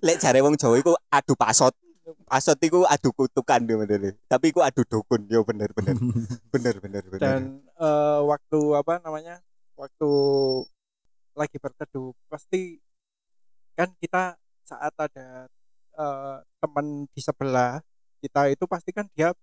lek 0.00 0.16
jare 0.16 0.40
wong 0.40 0.56
Jawa 0.56 0.80
iku 0.80 0.96
adu 1.12 1.36
pasot. 1.36 1.76
Pasot 2.24 2.56
iku 2.64 2.88
adu 2.88 3.12
kutukan 3.12 3.60
yo 3.68 3.84
bener. 3.84 4.16
Tapi 4.24 4.48
iku 4.48 4.64
adu 4.64 4.88
dukun 4.88 5.28
yo 5.28 5.44
bener 5.44 5.68
bener. 5.76 5.92
Bener 6.52 6.74
bener 6.80 7.04
bener. 7.04 7.20
Dan 7.20 7.40
eh, 7.76 8.20
waktu 8.24 8.60
apa 8.76 9.00
namanya? 9.04 9.44
Waktu 9.76 10.10
lagi 11.32 11.56
berteduh 11.56 12.12
pasti 12.28 12.80
kan 13.72 13.88
kita 14.00 14.36
saat 14.64 14.92
ada 14.96 15.48
eh, 15.96 16.36
teman 16.60 17.08
di 17.12 17.20
sebelah 17.20 17.80
kita 18.22 18.52
itu 18.52 18.64
pasti 18.68 18.94
kan 18.94 19.08
dia 19.16 19.34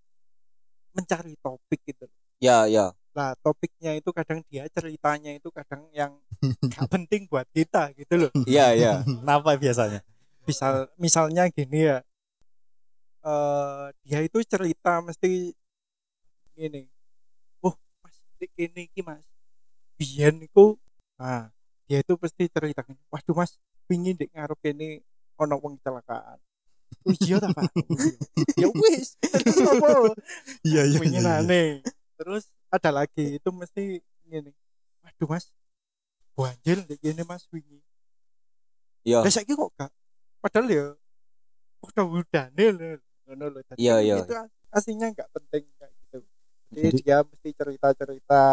mencari 0.93 1.34
topik 1.39 1.79
gitu. 1.86 2.05
Ya 2.39 2.65
ya. 2.65 2.93
Nah 3.13 3.36
topiknya 3.43 3.98
itu 3.98 4.10
kadang 4.15 4.39
dia 4.48 4.63
ceritanya 4.72 5.36
itu 5.36 5.50
kadang 5.51 5.89
yang 5.91 6.15
gak 6.72 6.88
penting 6.88 7.27
buat 7.27 7.46
kita 7.51 7.91
gitu 7.98 8.27
loh. 8.27 8.31
Iya 8.48 8.65
iya. 8.79 8.93
Kenapa 9.22 9.58
biasanya? 9.60 10.01
Misal 10.48 10.89
misalnya 10.98 11.46
gini 11.51 11.86
ya, 11.86 12.01
eh 13.22 13.86
dia 14.01 14.19
itu 14.25 14.41
cerita 14.41 14.98
mesti 15.03 15.53
gini, 16.58 16.89
oh 17.62 17.75
mas 18.01 18.17
ini 18.58 18.89
ki 18.89 19.05
mas, 19.05 19.22
biyen 20.00 20.41
iku, 20.41 20.74
nah 21.22 21.53
dia 21.86 22.01
itu 22.01 22.17
pasti 22.17 22.50
cerita 22.50 22.81
waduh 23.13 23.36
mas, 23.38 23.62
pingin 23.86 24.17
dek 24.17 24.34
ngarep 24.34 24.58
ini 24.74 25.05
ono 25.38 25.55
wong 25.62 25.77
kecelakaan. 25.77 26.41
Iya 27.10 27.36
ta 27.39 27.50
pak? 27.50 27.69
Oh, 27.74 27.86
iya. 28.60 28.65
ya 28.65 28.67
wis, 28.69 29.15
terus 29.22 29.58
apa? 29.63 29.88
Iya 30.67 30.81
iya. 30.86 30.98
Pingin 31.00 31.25
aneh. 31.25 31.81
Terus 32.19 32.51
ada 32.69 32.89
lagi 32.91 33.39
itu 33.39 33.50
mesti 33.50 34.03
gini, 34.24 34.51
waduh 35.01 35.27
mas, 35.29 35.50
banjir 36.36 36.84
dek 36.86 37.00
gini 37.00 37.24
mas 37.24 37.48
wingi. 37.50 37.79
Iya. 39.01 39.24
Lah 39.24 39.31
saiki 39.31 39.55
kok 39.55 39.72
gak 39.74 39.89
padahal 40.39 40.67
ya 40.69 40.86
udah 41.81 42.03
udah 42.05 42.46
lho. 42.51 43.00
Ngono 43.25 43.46
lho. 43.48 43.60
Jadi 43.65 43.79
Iya, 43.79 43.96
iya. 44.03 44.15
Itu 44.22 44.36
as- 44.36 44.53
aslinya 44.69 45.10
nggak 45.10 45.29
penting 45.34 45.63
kayak 45.79 45.93
gitu. 46.03 46.17
Jadi 46.69 46.88
Jadi- 46.93 47.01
dia 47.01 47.17
mesti 47.24 47.50
cerita-cerita 47.55 48.43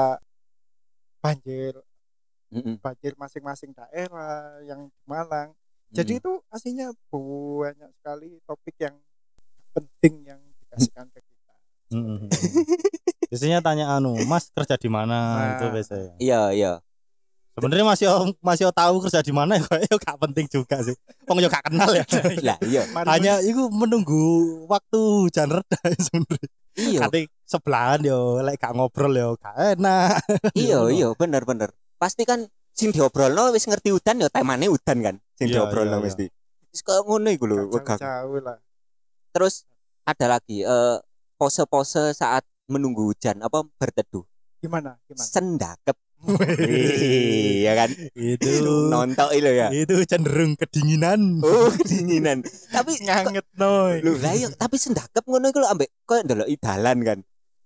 banjir, 1.21 1.75
Mm-mm. 2.55 2.79
banjir 2.79 3.13
masing-masing 3.19 3.75
daerah 3.75 4.63
yang 4.63 4.87
di 4.87 5.03
Malang. 5.05 5.51
Jadi 5.95 6.19
Mm. 6.19 6.21
itu 6.21 6.33
aslinya 6.51 6.87
banyak 7.09 7.91
sekali 8.03 8.29
topik 8.43 8.77
yang 8.83 8.97
penting 9.71 10.15
yang 10.27 10.41
dikasihkan 10.65 11.07
ke 11.15 11.21
kita. 11.23 11.55
Mm-mm. 11.95 12.27
Biasanya 13.31 13.59
tanya 13.63 13.91
anu, 13.95 14.15
Mas 14.27 14.51
kerja 14.51 14.75
di 14.79 14.91
mana? 14.91 15.19
Nah. 15.19 15.51
Itu 15.59 15.65
biasanya. 15.71 16.15
Iya 16.19 16.43
iya. 16.55 16.73
Sebenarnya 17.57 17.89
masih 17.89 18.07
masih 18.45 18.69
tahu 18.69 19.01
kerja 19.09 19.25
di 19.25 19.33
mana 19.33 19.57
ya 19.89 19.97
gak 19.97 20.19
penting 20.21 20.45
juga 20.45 20.77
sih. 20.85 20.93
Wong 21.25 21.41
yo 21.41 21.49
gak 21.49 21.65
kenal 21.73 21.89
ya. 21.89 22.05
Lah 22.47 22.59
iya. 22.69 22.85
Hanya 23.09 23.41
itu 23.41 23.73
menunggu 23.73 24.21
waktu 24.69 25.01
hujan 25.25 25.49
reda 25.49 25.81
ya 25.89 25.97
sebenarnya. 25.97 26.51
Iya. 26.77 27.01
Kate 27.09 27.21
sebelahan 27.49 28.01
yo 28.05 28.45
lek 28.45 28.61
gak 28.61 28.77
ngobrol 28.77 29.17
yo 29.17 29.41
gak 29.41 29.57
enak. 29.81 30.21
Iya 30.53 30.93
iya 30.93 31.09
bener 31.17 31.49
bener. 31.49 31.73
Pasti 31.97 32.29
kan 32.29 32.45
sing 32.77 32.93
diobrolno 32.93 33.49
wis 33.57 33.65
ngerti 33.65 33.89
udan 33.89 34.21
ya 34.21 34.29
temane 34.29 34.69
udan 34.69 34.99
kan. 35.01 35.17
Sing 35.37 35.53
Iya, 35.53 35.63
diobrolno 35.63 36.01
iya, 36.01 36.01
iya. 36.01 36.07
mesti. 36.09 36.27
Wis 36.73 36.81
kaya 36.81 37.01
ngono 37.05 37.29
iku 37.29 37.45
lho 37.45 37.69
lah. 38.41 38.59
Terus 39.37 39.69
ada 40.09 40.27
lagi 40.41 40.65
eh 40.65 40.99
pose-pose 41.37 42.17
saat 42.17 42.49
menunggu 42.73 43.13
hujan 43.13 43.45
apa 43.45 43.63
berteduh. 43.77 44.25
Gimana? 44.65 44.97
Gimana? 45.05 45.25
Sendakep. 45.29 45.97
Iya 47.61 47.73
kan. 47.77 47.91
itu 48.17 48.49
Nontok 48.89 49.31
itu 49.37 49.51
ya. 49.53 49.69
itu 49.69 49.95
cenderung 50.09 50.57
kedinginan. 50.57 51.45
Oh, 51.45 51.69
kedinginan. 51.69 52.41
Tapi 52.73 52.97
Nganget 53.05 53.47
noy. 53.61 54.01
Lho 54.01 54.17
lah 54.17 54.33
iya, 54.33 54.49
tapi 54.57 54.81
sendakep 54.81 55.23
ngono 55.29 55.53
iku 55.53 55.61
lho 55.61 55.69
ambek 55.69 55.93
koyo 56.09 56.25
ndeloki 56.25 56.57
dalan 56.57 56.99
kan. 57.05 57.19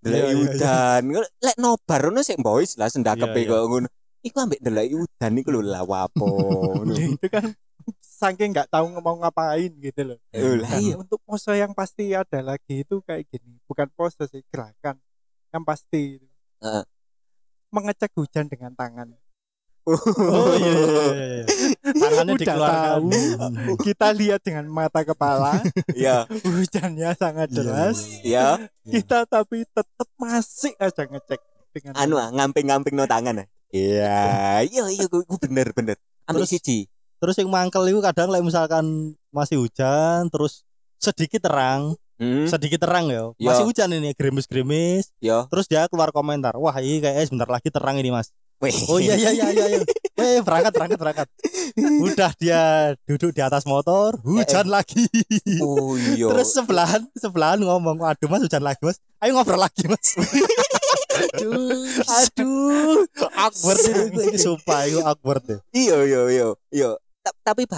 Ndeloki 0.03 0.19
Iya, 0.19 0.35
iya, 0.35 0.43
udan. 0.43 1.03
Lek 1.39 1.57
nobar 1.63 2.01
ngono 2.11 2.21
sik 2.27 2.43
boys 2.43 2.75
lah 2.75 2.91
sendakep 2.91 3.31
iya. 3.31 3.47
koyo 3.47 3.65
ngono. 3.71 3.89
Iku 4.21 4.37
ambek 4.37 4.61
ndeloki 4.61 4.95
udan 5.01 5.33
iku 5.41 5.49
lho 5.55 5.63
lah 5.65 5.83
wapo. 5.85 6.29
ngono. 6.77 6.93
Ya, 6.93 7.07
itu 7.17 7.27
kan 7.33 7.45
saking 8.05 8.53
nggak 8.53 8.69
tahu 8.69 8.93
mau 9.01 9.17
ngapain 9.17 9.73
gitu 9.81 10.01
loh. 10.13 10.19
Eh, 10.31 10.61
lah 10.61 10.77
Dan 10.77 10.81
iya. 10.85 10.95
untuk 11.01 11.21
pose 11.25 11.57
yang 11.57 11.73
pasti 11.73 12.13
ada 12.13 12.45
lagi 12.45 12.85
itu 12.85 13.01
kayak 13.01 13.25
gini, 13.33 13.57
bukan 13.65 13.89
pose 13.97 14.21
sih 14.29 14.45
gerakan 14.53 15.01
yang 15.51 15.65
pasti. 15.65 16.21
Heeh. 16.61 16.85
Mengecek 17.73 18.13
hujan 18.13 18.51
dengan 18.51 18.77
tangan. 18.77 19.17
Oh 19.89 20.53
iya 20.61 20.71
iya 20.77 20.85
iya. 20.85 21.27
iya. 21.41 21.45
Tangannya 21.97 22.35
Udah 22.37 22.43
dikeluarkan. 22.45 22.85
tahu. 22.85 23.09
Kita 23.81 24.09
lihat 24.13 24.41
dengan 24.45 24.69
mata 24.69 25.01
kepala, 25.03 25.57
Iya, 25.97 26.29
hujannya 26.29 27.11
sangat 27.17 27.49
Iya, 27.51 27.57
deras. 27.57 27.99
iya. 28.21 28.47
Kita 28.85 29.25
tapi 29.25 29.65
tetap 29.65 30.09
masih 30.21 30.77
aja 30.77 31.09
ngecek 31.09 31.41
dengan 31.73 31.93
Anu 31.97 32.21
ah, 32.21 32.29
ngamping-ngamping 32.29 32.93
no 32.93 33.09
tangan 33.09 33.43
ah. 33.43 33.49
Iya, 33.71 34.19
iya 34.67 34.85
iya 34.91 35.05
gue 35.07 35.23
bener 35.39 35.71
bener. 35.71 35.97
Ambil 36.27 36.45
Terus- 36.45 36.53
siji. 36.59 36.79
Terus 37.21 37.37
yang 37.37 37.53
mangkel 37.53 37.85
itu 37.87 38.01
kadang 38.01 38.33
like 38.33 38.43
misalkan 38.43 39.13
masih 39.29 39.61
hujan 39.61 40.27
terus 40.33 40.65
sedikit 40.97 41.45
terang, 41.45 41.95
Hmm, 42.17 42.45
sedikit 42.45 42.81
terang 42.81 43.09
ya. 43.09 43.33
Masih 43.37 43.65
hujan 43.65 43.89
ini 43.93 44.13
gerimis-gerimis. 44.13 45.13
yo. 45.21 45.45
Terus 45.49 45.65
dia 45.65 45.85
keluar 45.89 46.13
komentar, 46.13 46.57
"Wah, 46.57 46.77
ini 46.81 47.01
kayaknya 47.01 47.25
sebentar 47.25 47.49
lagi 47.49 47.69
terang 47.69 47.97
ini, 47.97 48.09
Mas." 48.09 48.33
Wih. 48.61 48.77
Oh 48.93 49.01
iya 49.01 49.17
iya 49.17 49.33
iya 49.33 49.47
iya. 49.57 49.65
iya. 49.73 49.81
Eh 50.21 50.45
berangkat 50.45 50.77
berangkat 50.77 50.99
berangkat. 51.01 51.29
Udah 52.05 52.31
dia 52.37 52.93
duduk 53.09 53.33
di 53.33 53.41
atas 53.41 53.65
motor, 53.65 54.21
hujan 54.21 54.69
lagi. 54.69 55.09
Oh 55.65 55.97
iya. 55.97 56.29
Terus 56.29 56.53
sebelahan 56.53 57.09
sebelahan 57.17 57.57
ngomong, 57.65 58.05
"Aduh 58.05 58.29
Mas, 58.29 58.45
hujan 58.45 58.61
lagi, 58.61 58.85
Mas. 58.85 59.01
Ayo 59.25 59.33
ngobrol 59.33 59.57
lagi, 59.65 59.89
Mas." 59.89 60.13
Aduh, 61.21 61.85
Aduh, 62.05 63.05
awkward 63.37 63.81
itu, 63.81 64.21
itu 64.33 64.39
sumpah, 64.41 64.89
itu 64.89 65.01
awkward 65.05 65.43
deh. 65.45 65.61
iya 65.77 66.01
iya 66.05 66.21
iya 66.33 66.47
iya 66.73 66.91
Ta- 67.21 67.37
tapi 67.53 67.69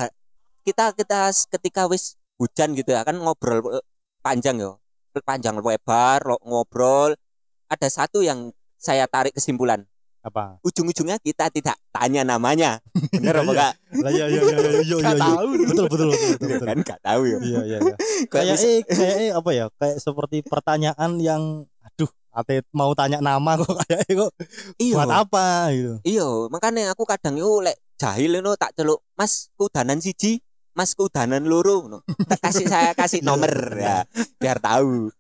kita 0.63 0.95
kita 0.95 1.31
ketika 1.51 1.91
wis 1.91 2.15
hujan 2.39 2.75
gitu 2.79 2.95
ya 2.95 3.03
kan 3.03 3.19
ngobrol 3.19 3.83
eh, 3.83 3.85
panjang 4.23 4.63
ya 4.63 4.79
panjang 5.27 5.59
lebar 5.59 6.23
ngobrol 6.47 7.19
ada 7.67 7.89
satu 7.91 8.23
yang 8.23 8.55
saya 8.79 9.11
tarik 9.11 9.35
kesimpulan 9.35 9.87
Apa? 10.23 10.63
ujung-ujungnya 10.63 11.19
kita 11.19 11.51
tidak 11.51 11.75
tanya 11.91 12.23
namanya 12.23 12.79
bener 13.19 13.43
apa 13.43 13.43
Iya, 13.43 13.51
enggak 13.51 13.73
Lah 13.93 14.11
iya 14.15 14.27
iya 14.31 14.41
iya 14.41 14.57
iya 14.57 14.71
iya. 14.81 14.97
Nggak 15.03 15.17
iya. 15.19 15.25
tahu. 15.27 15.49
Betul 15.53 15.85
betul 15.91 16.07
betul 16.09 16.09
betul. 16.15 16.49
betul. 16.49 16.67
kan 16.71 16.79
nggak 16.81 17.01
tahu 17.03 17.23
ya 17.27 17.39
Iya 17.43 17.61
iya 17.67 17.79
iya. 17.83 17.95
Kayak 18.33 18.57
eh 18.63 18.79
kayak 18.87 19.17
eh 19.19 19.31
apa 19.35 19.51
ya 19.51 19.65
kayak 19.77 19.99
seperti 19.99 20.37
pertanyaan 20.47 21.11
yang 21.19 21.43
aduh 21.83 22.11
ate 22.31 22.63
mau 22.73 22.95
tanya 22.95 23.19
nama 23.19 23.59
kok 23.59 23.75
kayak 23.91 24.07
kok 24.09 24.33
Iya. 24.79 24.95
buat 24.97 25.11
apa 25.11 25.47
gitu. 25.75 25.95
Iya, 26.07 26.29
makanya 26.49 26.95
aku 26.95 27.03
kadang 27.05 27.35
yo 27.37 27.59
lek 27.61 27.77
jahil 27.99 28.35
ngono 28.35 28.55
tak 28.59 28.75
celuk, 28.75 28.99
Mas 29.15 29.51
kudanan 29.55 29.99
siji, 29.99 30.43
Mas 30.75 30.95
kudanan 30.95 31.45
loro 31.47 31.83
ngono. 31.87 31.99
Tak 32.31 32.41
kasih 32.41 32.67
saya 32.67 32.91
kasih 32.95 33.21
nomor 33.23 33.53
ya, 33.79 34.03
biar 34.39 34.59
tahu. 34.59 35.11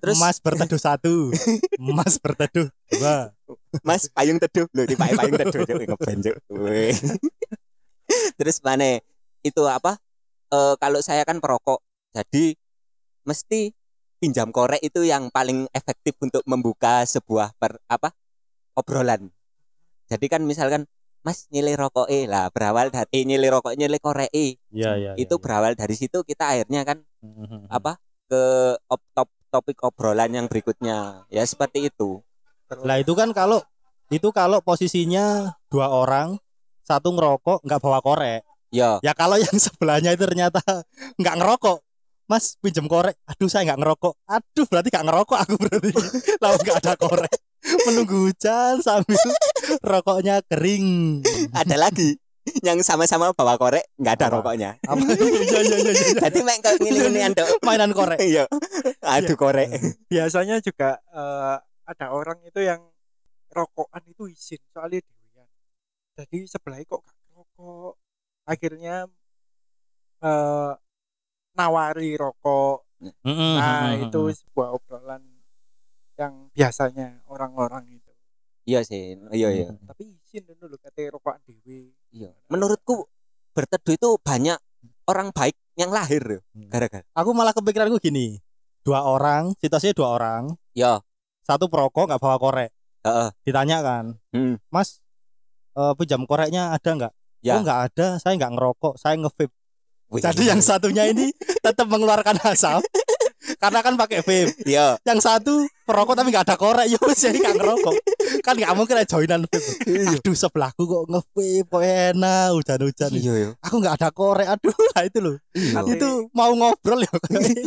Terus 0.00 0.16
Mas, 0.16 0.36
Mas 0.36 0.38
berteduh 0.40 0.80
satu, 0.80 1.14
Mas 1.96 2.16
berteduh 2.16 2.68
dua. 2.88 3.36
payung 4.16 4.40
teduh 4.40 4.66
lho 4.72 4.82
di 4.88 4.96
payung 4.96 5.18
payung 5.20 5.36
teduh 5.36 5.60
Cuk, 5.68 5.76
ngeben 5.84 6.18
Cuk. 6.24 6.36
Weh. 6.56 6.96
Terus 8.40 8.56
mana 8.64 8.98
itu 9.44 9.62
apa? 9.68 10.00
Eh 10.50 10.74
kalau 10.80 11.04
saya 11.04 11.22
kan 11.28 11.38
perokok, 11.38 11.84
jadi 12.16 12.56
mesti 13.28 13.76
pinjam 14.20 14.48
korek 14.52 14.80
itu 14.80 15.04
yang 15.04 15.28
paling 15.32 15.68
efektif 15.72 16.16
untuk 16.20 16.44
membuka 16.44 17.04
sebuah 17.04 17.56
per, 17.56 17.80
apa 17.88 18.12
obrolan. 18.76 19.28
Jadi 20.08 20.26
kan 20.26 20.42
misalkan 20.44 20.88
Mas 21.20 21.44
nyilih 21.52 21.76
rokok 21.76 22.08
eh 22.08 22.24
lah 22.24 22.48
berawal 22.48 22.88
dari 22.88 23.04
eh, 23.12 23.24
nyilih 23.28 23.60
rokok 23.60 23.76
nyilih 23.76 24.00
korek 24.00 24.32
eh 24.32 24.56
Iya 24.72 24.90
iya. 24.96 25.12
itu 25.20 25.36
berawal 25.36 25.76
dari 25.76 25.92
situ 25.92 26.24
kita 26.24 26.56
akhirnya 26.56 26.82
kan 26.88 27.04
Hmm. 27.20 27.68
apa 27.68 28.00
ke 28.32 28.40
op, 28.88 28.96
top, 29.12 29.28
topik 29.50 29.82
obrolan 29.82 30.30
yang 30.30 30.46
berikutnya 30.46 31.26
ya 31.28 31.42
seperti 31.42 31.90
itu. 31.90 32.22
Lah 32.70 33.02
itu 33.02 33.12
kan 33.18 33.34
kalau 33.34 33.60
itu 34.10 34.30
kalau 34.30 34.62
posisinya 34.62 35.58
dua 35.66 35.90
orang 35.90 36.38
satu 36.86 37.10
ngerokok 37.10 37.66
nggak 37.66 37.80
bawa 37.82 37.98
korek. 38.00 38.42
Ya 38.70 39.02
Ya 39.02 39.12
kalau 39.12 39.36
yang 39.36 39.58
sebelahnya 39.66 40.14
itu 40.14 40.22
ternyata 40.22 40.62
nggak 41.18 41.36
ngerokok, 41.42 41.78
Mas 42.30 42.54
pinjem 42.62 42.86
korek. 42.86 43.18
Aduh 43.26 43.50
saya 43.50 43.66
nggak 43.74 43.80
ngerokok. 43.82 44.14
Aduh 44.30 44.66
berarti 44.70 44.88
nggak 44.94 45.06
ngerokok 45.10 45.38
aku 45.42 45.54
berarti. 45.58 45.90
Lalu 46.42 46.56
nggak 46.62 46.78
ada 46.86 46.94
korek. 46.94 47.38
Menunggu 47.90 48.30
hujan 48.30 48.80
sambil 48.80 49.18
rokoknya 49.90 50.40
kering. 50.46 51.20
ada 51.52 51.76
lagi 51.76 52.16
yang 52.68 52.78
sama-sama 52.84 53.32
bawa 53.32 53.54
korek 53.56 53.84
nggak 53.96 54.14
ada 54.20 54.26
Apa? 54.28 54.34
rokoknya. 54.40 54.70
Apa? 54.84 55.00
Iya 55.50 55.60
iya 55.64 55.76
iya. 55.80 55.92
iya. 55.92 56.14
Jadi 56.28 56.38
mek 56.46 56.58
kok 56.62 56.74
ngene-ngene 56.80 57.20
andok. 57.32 57.48
Mainan 57.64 57.90
korek. 57.94 58.18
Iya. 58.20 58.44
Aduh 59.02 59.36
korek. 59.38 59.68
biasanya 60.10 60.58
juga 60.60 61.00
eh, 61.10 61.56
ada 61.90 62.06
orang 62.14 62.38
itu 62.46 62.62
yang 62.62 62.86
rokokan 63.50 64.02
itu 64.06 64.30
izin 64.30 64.62
soalnya 64.70 65.02
dewean 65.02 65.48
jadi 66.14 66.38
sebelahnya 66.46 66.86
kok 66.86 67.02
gak 67.02 67.18
rokok 67.34 67.94
akhirnya 68.46 68.96
eh 70.22 70.72
nawari 71.58 72.14
rokok 72.14 72.86
nah 73.34 73.96
itu 73.98 74.20
sebuah 74.30 74.78
obrolan 74.78 75.22
yang 76.14 76.46
biasanya 76.54 77.18
orang-orang 77.26 77.90
itu 77.90 78.06
Iya 78.68 78.84
sih. 78.86 79.16
Iya 79.34 79.48
iya. 79.50 79.66
tapi 79.88 80.19
izin 80.32 80.56
dulu 80.56 80.78
kata 80.78 81.10
rokokan 81.10 81.42
dewe 81.42 81.90
Iya. 82.10 82.30
Menurutku 82.46 83.06
berteduh 83.50 83.94
itu 83.94 84.08
banyak 84.16 84.58
orang 85.04 85.30
baik 85.30 85.58
yang 85.74 85.90
lahir 85.90 86.22
loh, 86.22 86.42
Hmm. 86.50 86.68
gara-gara. 86.68 87.02
Aku 87.12 87.30
malah 87.30 87.50
kepikiranku 87.50 87.98
gini. 87.98 88.38
Dua 88.80 89.02
orang, 89.02 89.52
situasinya 89.58 89.92
dua 89.92 90.08
orang, 90.14 90.42
Ya, 90.72 91.02
satu 91.42 91.66
perokok 91.66 92.06
nggak 92.06 92.18
bawa 92.18 92.36
korek. 92.36 92.70
heeh. 93.00 93.28
Ditanya 93.42 93.80
kan, 93.80 94.04
Hmm. 94.30 94.60
Mas, 94.68 95.00
eh, 95.72 95.92
pinjam 95.94 96.22
koreknya 96.24 96.70
ada 96.70 96.90
nggak? 96.90 97.12
Ya. 97.40 97.56
Oh 97.56 97.64
nggak 97.64 97.80
ada, 97.88 98.06
saya 98.18 98.36
nggak 98.36 98.52
ngerokok, 98.52 98.94
saya 98.96 99.16
nge-vape. 99.16 99.52
Jadi 100.12 100.42
yang 100.44 100.58
satunya 100.60 101.06
ini 101.06 101.30
tetap 101.60 101.86
mengeluarkan 101.86 102.34
asap 102.44 102.82
karena 103.60 103.78
kan 103.84 103.94
pakai 103.94 104.24
vape. 104.24 104.56
Iya. 104.64 104.96
Yang 105.04 105.20
satu 105.20 105.52
perokok 105.84 106.16
tapi 106.16 106.32
nggak 106.32 106.48
ada 106.48 106.56
korek, 106.56 106.86
ya 106.88 106.96
wis 107.04 107.20
jadi 107.20 107.36
nggak 107.44 107.56
ngerokok. 107.60 107.94
Kan 108.40 108.54
nggak 108.56 108.72
mungkin 108.72 108.94
ada 108.96 109.04
joinan 109.04 109.44
vape. 109.44 109.70
Aduh 110.16 110.32
sebelahku 110.32 110.82
kok 110.88 111.04
nge-vape, 111.12 111.68
kok 111.68 111.82
enak 111.84 112.56
hujan-hujan. 112.56 113.10
Iya, 113.12 113.32
iya. 113.36 113.48
Aku 113.60 113.76
nggak 113.84 114.00
ada 114.00 114.08
korek, 114.08 114.48
aduh 114.48 114.72
lah 114.96 115.02
itu 115.12 115.18
loh. 115.20 115.36
Iya. 115.52 115.84
Itu 115.92 116.32
mau 116.32 116.50
ngobrol 116.56 117.04
ya. 117.04 117.12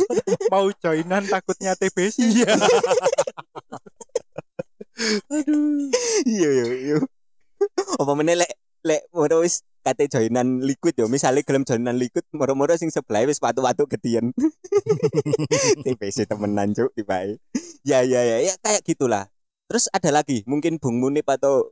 mau 0.52 0.66
joinan 0.82 1.22
takutnya 1.30 1.78
TBC 1.78 2.18
Iya. 2.18 2.52
aduh. 5.30 5.90
Iya, 6.26 6.48
iya, 6.50 6.66
iya. 6.74 6.96
Apa 8.02 8.12
meneh 8.18 8.34
lek 8.34 8.50
lek 8.82 9.06
moro 9.14 9.46
wis 9.46 9.62
kate 9.84 10.08
joinan 10.08 10.64
liquid 10.64 10.96
yo, 10.96 11.06
misalnya 11.06 11.44
gelem 11.44 11.62
joinan 11.68 12.00
liquid 12.00 12.24
moro-moro 12.32 12.72
sing 12.74 12.88
sebelah 12.88 13.28
wis 13.28 13.36
watu-watu 13.38 13.84
gedian. 13.92 14.32
TPC 15.84 16.24
temenan 16.24 16.72
cuk 16.72 16.90
tibae. 16.96 17.36
Ya 17.84 18.00
ya 18.00 18.24
ya 18.24 18.40
ya 18.40 18.56
kayak 18.64 18.80
gitulah. 18.82 19.28
Terus 19.68 19.92
ada 19.92 20.08
lagi 20.08 20.40
mungkin 20.48 20.80
Bung 20.80 20.96
Munip 20.98 21.28
atau 21.28 21.68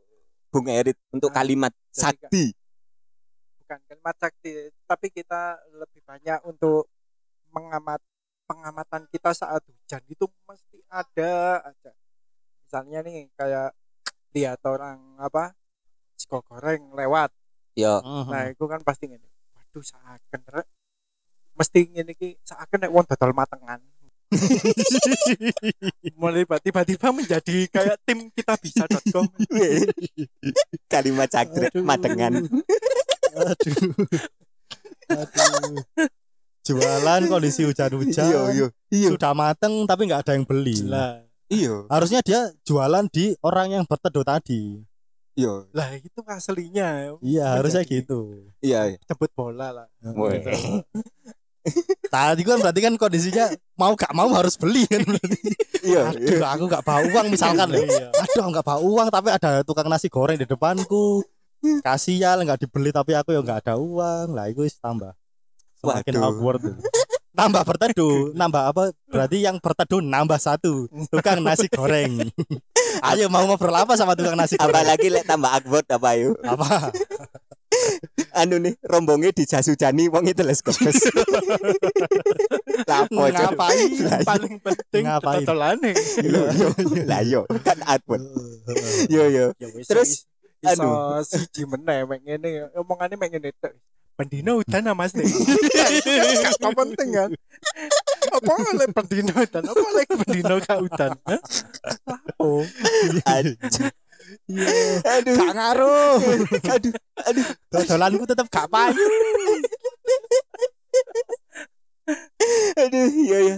Bung 0.52 0.68
Erit 0.68 1.00
untuk 1.08 1.32
Nah, 1.32 1.40
kalimat 1.40 1.72
sakti. 1.88 2.52
bukan 3.64 3.80
kalimat 3.88 4.16
sakti 4.20 4.68
tapi 4.84 5.08
kita 5.08 5.56
lebih 5.80 6.04
banyak 6.04 6.44
untuk 6.44 6.92
mengamat 7.56 8.04
pengamatan 8.44 9.08
kita 9.08 9.32
saat 9.32 9.64
hujan 9.64 10.04
itu 10.12 10.28
mesti 10.44 10.84
ada 10.92 11.64
aja 11.64 11.92
misalnya 12.68 13.00
nih 13.00 13.32
kayak 13.32 13.72
lihat 14.36 14.60
orang 14.68 15.16
apa 15.16 15.56
sego 16.20 16.44
goreng 16.44 16.92
lewat 16.92 17.32
Yo. 17.72 18.04
nah 18.04 18.52
itu 18.52 18.64
kan 18.68 18.80
pasti 18.84 19.08
gini 19.08 19.28
waduh 19.56 19.84
seakan 19.84 20.40
rek 20.48 20.66
mesti 21.56 21.80
ngene 21.88 22.12
iki 22.12 22.36
seakan 22.44 22.78
nek 22.84 22.92
wong 22.92 23.04
dodol 23.08 23.32
matengan 23.32 23.80
mulai 26.20 26.48
tiba-tiba 26.48 27.12
menjadi 27.12 27.68
kayak 27.68 27.96
tim 28.04 28.32
kita 28.32 28.56
bisa.com 28.56 29.28
kalimat 30.88 31.28
Aduh. 31.28 31.84
matengan. 31.84 32.32
Aduh. 33.36 33.92
Aduh. 35.12 35.76
Jualan 36.62 37.22
kondisi 37.26 37.66
hujan-hujan. 37.66 38.28
Iya 38.30 38.40
iya 38.54 38.66
iya. 38.94 39.08
Sudah 39.10 39.34
mateng 39.34 39.84
tapi 39.84 40.06
nggak 40.08 40.22
ada 40.24 40.32
yang 40.38 40.46
beli. 40.46 40.86
lah 40.86 41.20
Iya 41.52 41.84
Harusnya 41.92 42.24
dia 42.24 42.48
jualan 42.64 43.04
di 43.12 43.36
orang 43.44 43.76
yang 43.80 43.84
berteduh 43.84 44.24
tadi. 44.24 44.80
Iya 45.32 45.52
lah 45.72 45.88
itu 45.96 46.20
aslinya 46.24 47.16
Iya, 47.20 47.46
harusnya 47.56 47.82
gitu. 47.84 48.50
iya. 48.60 48.94
jemput 49.08 49.32
bola 49.32 49.72
lah 49.72 49.86
Woi. 50.12 50.44
Tadi 52.10 52.42
kan 52.42 52.58
berarti 52.58 52.80
kan 52.82 52.94
kondisinya 52.98 53.46
mau 53.78 53.94
gak 53.94 54.10
mau 54.18 54.26
harus 54.34 54.58
beli 54.58 54.82
kan 54.90 54.98
berarti. 55.06 55.40
Iya. 55.86 56.10
Aduh, 56.10 56.42
aku 56.42 56.64
nggak 56.66 56.82
bawa 56.82 57.00
uang 57.06 57.26
misalkan 57.30 57.70
ya. 57.70 57.78
Iya. 57.78 58.06
Aduh, 58.10 58.50
nggak 58.50 58.66
bawa 58.66 58.80
uang 58.82 59.08
tapi 59.08 59.28
ada 59.30 59.62
tukang 59.62 59.86
nasi 59.86 60.10
goreng 60.10 60.34
di 60.34 60.44
depanku. 60.44 61.22
Kasihan 61.86 62.42
nggak 62.42 62.66
dibeli 62.66 62.90
tapi 62.90 63.14
aku 63.14 63.30
yang 63.30 63.46
nggak 63.46 63.62
ada 63.62 63.78
uang. 63.78 64.34
Lah 64.34 64.50
itu 64.50 64.66
tambah 64.82 65.14
semakin 65.78 66.14
Waduh. 66.18 66.26
awkward. 66.26 66.62
Tuh. 67.32 67.38
Nambah 67.40 67.62
berteduh, 67.64 68.16
nambah 68.36 68.62
apa? 68.68 68.82
Berarti 69.08 69.36
yang 69.40 69.56
berteduh 69.56 70.04
nambah 70.04 70.36
satu. 70.36 70.84
Tukang 71.08 71.40
nasi 71.40 71.66
goreng. 71.72 72.28
Ayo 73.08 73.32
mau 73.32 73.48
ngobrol 73.48 73.72
apa 73.72 73.96
sama 73.96 74.12
tukang 74.12 74.36
nasi 74.36 74.60
goreng? 74.60 74.68
Apalagi 74.68 75.08
lek 75.08 75.24
tambah 75.24 75.48
akbot 75.48 75.88
apa 75.88 76.10
yuk? 76.20 76.36
Apa? 76.52 76.92
anu 78.36 78.60
nih 78.60 78.76
rombongnya 78.84 79.32
dijasujani 79.32 80.12
wong 80.12 80.28
itu 80.28 80.44
les. 80.44 80.60
Lapo 82.84 83.22
Cuk? 83.32 83.32
Ngapain? 83.32 83.90
paling 84.28 84.54
penting 84.60 85.04
Ngapain? 85.08 85.40
totolane 85.40 85.90
Yo 86.20 86.42
yo 86.52 86.68
lah 87.08 87.20
yo 87.24 87.40
kan 87.64 87.80
akbot. 87.88 88.20
Yo 89.08 89.24
yo. 89.32 89.46
ya 89.56 89.68
Terus, 89.88 90.28
iso 90.62 90.84
aduh. 90.84 91.24
siji 91.26 91.66
meneh 91.66 92.06
mek 92.06 92.20
ngene 92.22 92.70
omongane 92.78 93.14
mek 93.18 93.34
ngene 93.34 93.50
tok 93.58 93.72
pendino 94.16 94.60
ah, 94.60 94.94
Mas 94.94 95.12
nih 95.16 95.24
gak 96.62 96.74
penting 96.76 97.10
kan 97.16 97.30
apa 98.32 98.52
oleh 98.72 98.88
pendino 98.92 99.32
udan 99.34 99.62
apa 99.66 99.84
oleh 99.92 100.04
pendino 100.08 100.54
udan 100.60 101.12
Hah? 101.26 101.40
oh 102.40 102.64
Aduh. 104.48 104.96
Aduh. 105.04 105.36
Gak 105.36 105.52
ngaruh. 105.54 106.16
Aduh. 106.72 106.92
Aduh. 107.28 107.46
Dodolanku 107.68 108.24
tetap 108.24 108.46
gak 108.48 108.68
payu. 108.72 108.96
Aduh, 112.80 113.06
iya 113.12 113.38
ya. 113.44 113.56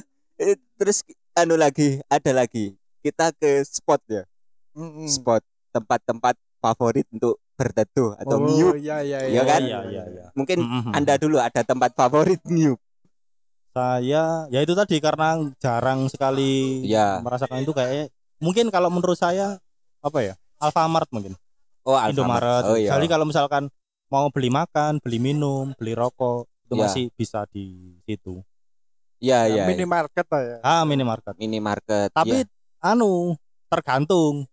Terus 0.79 1.07
anu 1.39 1.55
lagi, 1.55 2.03
ada 2.11 2.31
lagi. 2.35 2.75
Kita 3.03 3.31
ke 3.35 3.63
spot 3.67 4.03
ya. 4.11 4.25
Spot 5.07 5.43
tempat-tempat 5.75 6.35
favorit 6.65 7.05
untuk 7.13 7.37
berteduh 7.55 8.17
atau 8.17 8.41
oh 8.41 8.49
ngiyup. 8.49 8.73
iya 8.81 9.05
iya 9.05 9.19
Iya 9.29 9.43
kan? 9.45 9.61
Iya, 9.61 9.79
iya, 9.87 10.03
iya. 10.09 10.25
Mungkin 10.33 10.59
Mhm. 10.59 10.93
Anda 10.97 11.15
dulu 11.15 11.37
ada 11.39 11.61
tempat 11.61 11.93
favorit 11.93 12.41
ngiyup. 12.43 12.81
Saya 13.71 14.47
ya 14.49 14.59
itu 14.59 14.73
tadi 14.73 14.97
karena 14.99 15.35
jarang 15.59 16.07
sekali 16.07 16.83
Iya. 16.87 17.19
merasakan 17.21 17.61
itu 17.61 17.75
kayak 17.75 18.09
mungkin 18.39 18.71
kalau 18.71 18.89
menurut 18.89 19.19
saya 19.19 19.59
apa 20.01 20.19
ya? 20.23 20.35
Alfamart 20.57 21.11
mungkin. 21.11 21.35
Oh, 21.85 21.99
Indomaret. 22.01 22.65
Oh 22.65 22.79
iya. 22.79 22.97
Jadi 22.97 23.07
kalau 23.07 23.29
misalkan 23.29 23.69
mau 24.09 24.31
beli 24.31 24.49
makan, 24.49 25.03
beli 25.03 25.19
minum, 25.19 25.75
beli 25.77 25.93
rokok 25.93 26.49
itu 26.65 26.75
Iya. 26.75 26.81
masih 26.81 27.05
bisa 27.13 27.45
di 27.51 27.99
situ. 28.03 28.41
Iya, 29.19 29.49
iya. 29.49 29.65
minimarket 29.65 30.27
lah 30.29 30.43
ya 30.43 30.57
Ah, 30.61 30.83
minimarket. 30.85 31.35
Minimarket. 31.37 32.09
Tapi 32.11 32.45
iya. 32.45 32.49
anu 32.81 33.35
tergantung. 33.69 34.47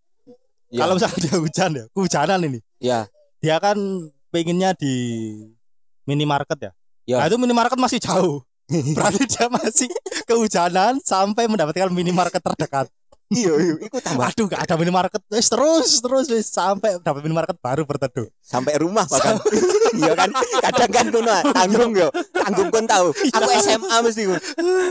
Ya, 0.71 0.87
Kalau 0.87 0.95
misalnya 0.95 1.19
dia 1.19 1.35
hujan 1.35 1.71
ya, 1.75 1.85
kehujanan 1.91 2.39
ini. 2.47 2.59
ya, 2.79 2.99
Dia 3.43 3.59
kan 3.59 3.75
pengennya 4.31 4.71
di 4.71 4.93
minimarket 6.05 6.59
ya. 6.59 6.71
Ya. 7.03 7.17
Nah, 7.19 7.27
itu 7.27 7.35
minimarket 7.35 7.75
masih 7.75 7.99
jauh. 7.99 8.39
Berarti 8.95 9.27
dia 9.27 9.51
masih 9.51 9.91
kehujanan 10.23 11.03
sampai 11.03 11.51
mendapatkan 11.51 11.91
minimarket 11.91 12.39
terdekat. 12.39 12.87
iya, 13.31 13.51
iya, 13.55 13.73
iku 13.79 13.99
tambah 13.99 14.27
Waduh, 14.27 14.45
gak 14.47 14.63
ada 14.63 14.75
minimarket. 14.75 15.21
Wis 15.27 15.47
terus 15.47 15.99
terus 15.99 16.27
wis 16.27 16.47
sampai 16.47 16.99
dapat 16.99 17.19
minimarket 17.19 17.55
baru 17.57 17.83
berteduh. 17.83 18.27
sampai 18.39 18.75
rumah 18.75 19.07
bahkan. 19.07 19.39
Iya 19.91 20.15
kan, 20.15 20.31
kadang 20.61 20.91
kan 20.91 21.05
kono 21.07 21.27
ah, 21.27 21.43
tanggung 21.51 21.91
yo, 21.91 22.07
tanggung 22.31 22.67
kon 22.67 22.83
tahu. 22.83 23.11
Aku 23.11 23.49
SMA 23.57 23.97
mesti 24.03 24.23
ku. 24.23 24.35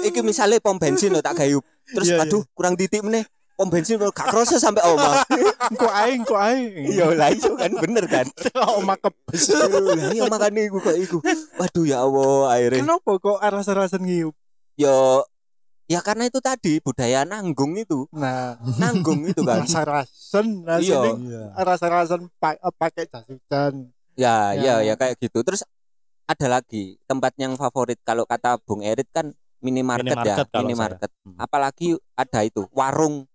Iki 0.05 0.21
misalnya 0.21 0.57
pom 0.57 0.77
bensin 0.77 1.13
lho 1.13 1.21
tak 1.21 1.37
gayup. 1.37 1.65
Terus 1.89 2.09
Iya, 2.09 2.17
iya. 2.17 2.25
aduh 2.29 2.45
kurang 2.53 2.77
titik 2.77 3.01
meneh. 3.01 3.25
Pom 3.61 3.69
bensin 3.69 4.01
gak 4.01 4.17
kroso 4.17 4.57
sampai 4.57 4.81
omah. 4.89 5.21
Kok 5.77 5.93
ae, 5.93 6.17
kok 6.25 6.41
ae. 6.41 6.65
Iya 6.97 7.13
lah 7.13 7.29
iso 7.29 7.53
kan 7.53 7.69
bener 7.77 8.09
kan. 8.09 8.25
Oma 8.73 8.97
kebes. 8.97 9.53
Lah 9.53 9.69
iya 10.09 10.25
makane 10.25 10.65
iku 10.65 10.81
kok 10.81 10.97
iku. 10.97 11.21
Waduh 11.61 11.85
ya 11.85 12.01
Allah 12.01 12.57
akhirnya. 12.57 12.81
Kenapa 12.81 13.11
kok 13.21 13.37
rasa-rasa 13.39 14.01
ngiup? 14.01 14.33
Yo 14.75 15.29
ya 15.87 16.01
karena 16.01 16.25
itu 16.25 16.41
tadi 16.41 16.81
budaya 16.81 17.29
nanggung 17.29 17.77
itu. 17.77 18.09
Nah, 18.17 18.57
Nanggung 18.81 19.29
itu 19.29 19.45
kan. 19.45 19.61
rasa-rasen, 19.61 20.65
Iya. 20.65 20.81
rasanya 20.81 21.13
Iya. 21.21 21.45
rasa-rasan 21.61 22.21
pa- 22.41 22.57
eh, 22.57 22.73
pakai 22.73 23.05
jas 23.05 23.29
hujan. 23.29 23.93
Ya, 24.17 24.57
ya, 24.57 24.81
Ya. 24.81 24.89
ya 24.89 24.95
kayak 24.97 25.21
gitu. 25.21 25.45
Terus 25.45 25.69
ada 26.25 26.47
lagi 26.49 26.97
tempat 27.05 27.37
yang 27.37 27.61
favorit 27.61 28.01
kalau 28.01 28.25
kata 28.25 28.57
Bung 28.65 28.81
Erit 28.81 29.13
kan 29.13 29.37
minimarket, 29.61 30.17
Minimarket 30.17 30.49
ya, 30.49 30.59
minimarket. 30.59 31.11
saya. 31.13 31.23
Hmm. 31.29 31.37
Apalagi 31.37 31.89
ada 32.17 32.41
itu 32.41 32.65
warung 32.73 33.29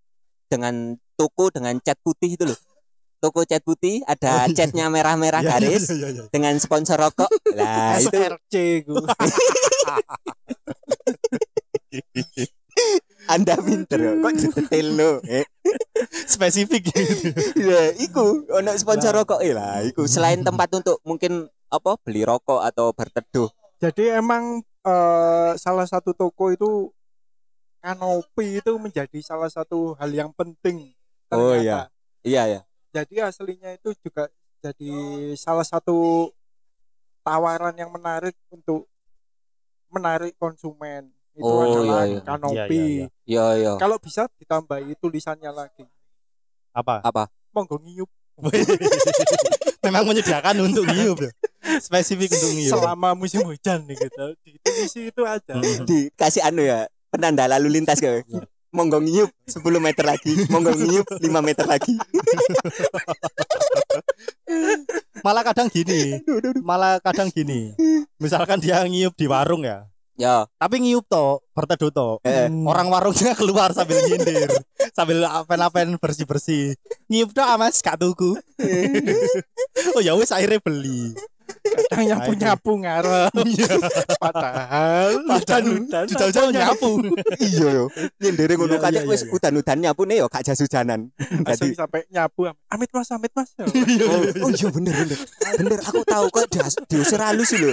dengan 0.47 0.95
toko 1.15 1.49
dengan 1.49 1.79
cat 1.81 1.97
putih 2.01 2.35
itu 2.35 2.45
loh. 2.45 2.57
Toko 3.23 3.41
cat 3.47 3.63
putih 3.65 4.03
ada 4.05 4.45
Oh, 4.45 4.51
iya. 4.51 4.53
catnya 4.53 4.85
merah-merah 4.91 5.41
Iya, 5.41 5.49
iya, 5.49 5.53
garis 5.57 5.83
iya, 5.89 6.09
iya. 6.13 6.23
dengan 6.29 6.53
sponsor 6.61 6.99
rokok. 6.99 7.29
Nah, 7.57 7.97
itu 7.97 8.13
SRC. 8.13 8.53
Anda 13.25 13.57
pinter 13.57 13.97
ya. 13.97 14.13
Kok 14.21 14.31
detail 14.37 14.87
lo. 14.93 15.11
Eh. 15.25 15.41
Spesifik 16.29 16.93
gitu. 16.93 17.33
Ya, 17.57 17.89
iku 17.97 18.45
ono 18.53 18.69
sponsor 18.77 19.17
Lah. 19.17 19.25
rokok 19.25 19.41
lah. 19.41 19.81
Iku 19.81 20.05
selain 20.05 20.45
tempat 20.45 20.69
untuk 20.77 21.01
mungkin 21.01 21.49
apa 21.73 21.97
beli 22.05 22.21
rokok 22.21 22.61
atau 22.61 22.93
berteduh. 22.93 23.49
Jadi 23.81 24.13
emang 24.13 24.61
eh, 24.85 25.51
salah 25.57 25.89
satu 25.89 26.13
toko 26.13 26.53
itu 26.53 26.93
kanopi 27.85 28.57
itu 28.57 28.73
menjadi 28.81 29.19
salah 29.21 29.45
satu 29.45 29.93
hal 30.01 30.09
yang 30.09 30.33
penting. 30.33 30.97
Oh, 31.29 31.53
ternyata. 31.53 31.93
Iya 32.25 32.43
ya. 32.49 32.61
Jadi 32.89 33.21
aslinya 33.21 33.77
itu 33.77 33.93
juga 34.01 34.25
jadi 34.57 34.89
salah 35.37 35.61
satu 35.61 36.33
tawaran 37.21 37.77
yang 37.77 37.93
menarik 37.93 38.33
untuk 38.49 38.89
menarik 39.93 40.33
konsumen. 40.41 41.13
Itu 41.35 41.45
Oh, 41.45 41.61
adalah 41.61 42.07
iya, 42.09 42.17
iya. 42.17 42.19
kanopi. 42.25 42.55
Iya, 42.57 42.65
iya, 42.65 42.85
iya. 42.89 43.07
Iya 43.29 43.45
iya. 43.53 43.71
Kalau 43.77 44.01
bisa 44.01 44.25
ditambahi 44.41 44.97
tulisannya 44.97 45.51
lagi. 45.53 45.85
Apa? 46.73 47.05
Apa? 47.05 47.29
Monggo 47.53 47.77
ngiyup 47.79 48.09
Memang 49.85 50.03
menyediakan 50.09 50.59
untuk 50.65 50.83
ngiup 50.89 51.21
ya. 51.21 51.31
Spesifik 51.77 52.33
untuk 52.33 52.51
ngiup. 52.51 52.73
selama 52.73 53.13
musim 53.13 53.45
hujan 53.45 53.85
nih 53.85 53.95
gitu. 53.95 54.25
Ditulisi 54.43 55.01
itu 55.13 55.21
aja. 55.23 55.53
Hmm. 55.55 55.85
dikasih 55.85 56.41
anu 56.43 56.65
ya 56.65 56.89
penanda 57.09 57.47
lalu 57.47 57.79
lintas 57.79 57.97
gawe 57.97 58.21
monggo 58.69 58.99
ngiyup 58.99 59.31
10 59.47 59.61
meter 59.79 60.03
lagi 60.03 60.33
monggo 60.51 60.71
ngiyup 60.71 61.07
5 61.07 61.23
meter 61.39 61.65
lagi 61.65 61.95
Malah 65.25 65.41
kadang 65.41 65.67
gini. 65.67 66.21
Malah 66.61 67.01
kadang 67.01 67.33
gini. 67.33 67.73
Misalkan 68.21 68.61
dia 68.61 68.85
ngiup 68.85 69.17
di 69.17 69.25
warung 69.25 69.65
ya. 69.65 69.89
ya 70.15 70.45
Tapi 70.55 70.85
ngiup 70.85 71.09
toh, 71.09 71.41
berteduh 71.51 71.89
toh. 71.89 72.13
eh, 72.21 72.45
Orang 72.45 72.93
warungnya 72.93 73.33
keluar 73.33 73.73
sambil 73.73 74.05
nyindir, 74.05 74.53
sambil 74.93 75.25
apen-apen 75.25 75.97
bersih-bersih. 75.97 76.77
Ngiup 77.09 77.33
dah 77.33 77.57
mas 77.57 77.81
gak 77.81 77.97
tuku. 77.97 78.37
oh 79.97 80.01
ya 80.01 80.13
wis 80.13 80.29
akhirnya 80.29 80.61
beli. 80.61 81.17
Kadang 81.91 82.05
nyapu 82.07 82.31
nyapu 82.33 82.71
ngarep. 82.79 83.31
Iya. 83.43 83.67
Padahal 84.23 85.09
hujan-hujan. 85.27 86.05
Jauh-jauh 86.07 86.51
nyapu. 86.51 86.89
iya 87.37 87.67
yo 87.71 87.85
nyendere 88.17 88.53
ngono 88.55 88.75
Iya, 88.75 88.83
kate 88.83 88.99
iya, 88.99 89.07
wis 89.07 89.21
iya. 89.21 89.31
udan-udan 89.31 89.77
nyapu 89.79 90.01
nih 90.03 90.17
yo 90.19 90.27
gak 90.27 90.43
jas 90.43 90.59
hujanan 90.59 91.11
Langsung 91.45 91.69
Jadi- 91.69 91.77
sampai 91.77 92.01
nyapu. 92.07 92.47
Amit 92.67 92.89
mas, 92.91 93.09
amit 93.09 93.31
mas. 93.31 93.49
oh, 93.59 93.67
oh 94.43 94.49
iya 94.49 94.67
bener 94.69 94.93
bener 94.95 95.19
bener 95.55 95.79
aku 95.81 96.01
tahu 96.03 96.25
kok 96.27 96.45
diusir 96.85 97.19
halus 97.19 97.47
sih 97.47 97.57
lho 97.57 97.71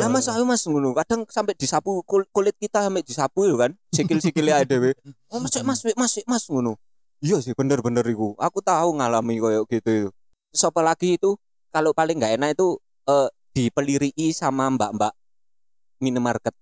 nah 0.00 0.08
mas 0.08 0.24
ayo 0.26 0.42
mas 0.42 0.64
ngono 0.64 0.94
kadang 0.94 1.28
sampai 1.28 1.52
disapu 1.52 2.00
kul- 2.02 2.28
kulit 2.30 2.56
kita 2.56 2.80
sampai 2.80 3.04
disapu 3.04 3.44
yo 3.44 3.56
kan 3.56 3.76
sikil-sikilnya 3.92 4.62
ada 4.62 4.76
we 4.78 4.96
oh 5.28 5.38
mas 5.38 5.52
mas 5.60 5.80
mas 5.92 6.12
mas 6.24 6.44
ngono 6.46 6.80
iya 7.20 7.36
sih 7.38 7.52
bener 7.52 7.80
bener 7.80 8.04
iku 8.04 8.32
aku 8.36 8.60
tahu 8.60 8.96
ngalami 8.96 9.36
koyo 9.36 9.62
gitu 9.64 9.90
itu 9.90 10.10
Terus 10.48 10.64
apa 10.64 10.80
lagi 10.80 11.20
itu 11.20 11.36
kalau 11.68 11.92
paling 11.92 12.16
nggak 12.16 12.40
enak 12.40 12.56
itu 12.56 12.80
eh, 13.04 13.28
dipelirii 13.58 14.30
sama 14.30 14.70
mbak-mbak 14.70 15.10
minimarket 15.98 16.54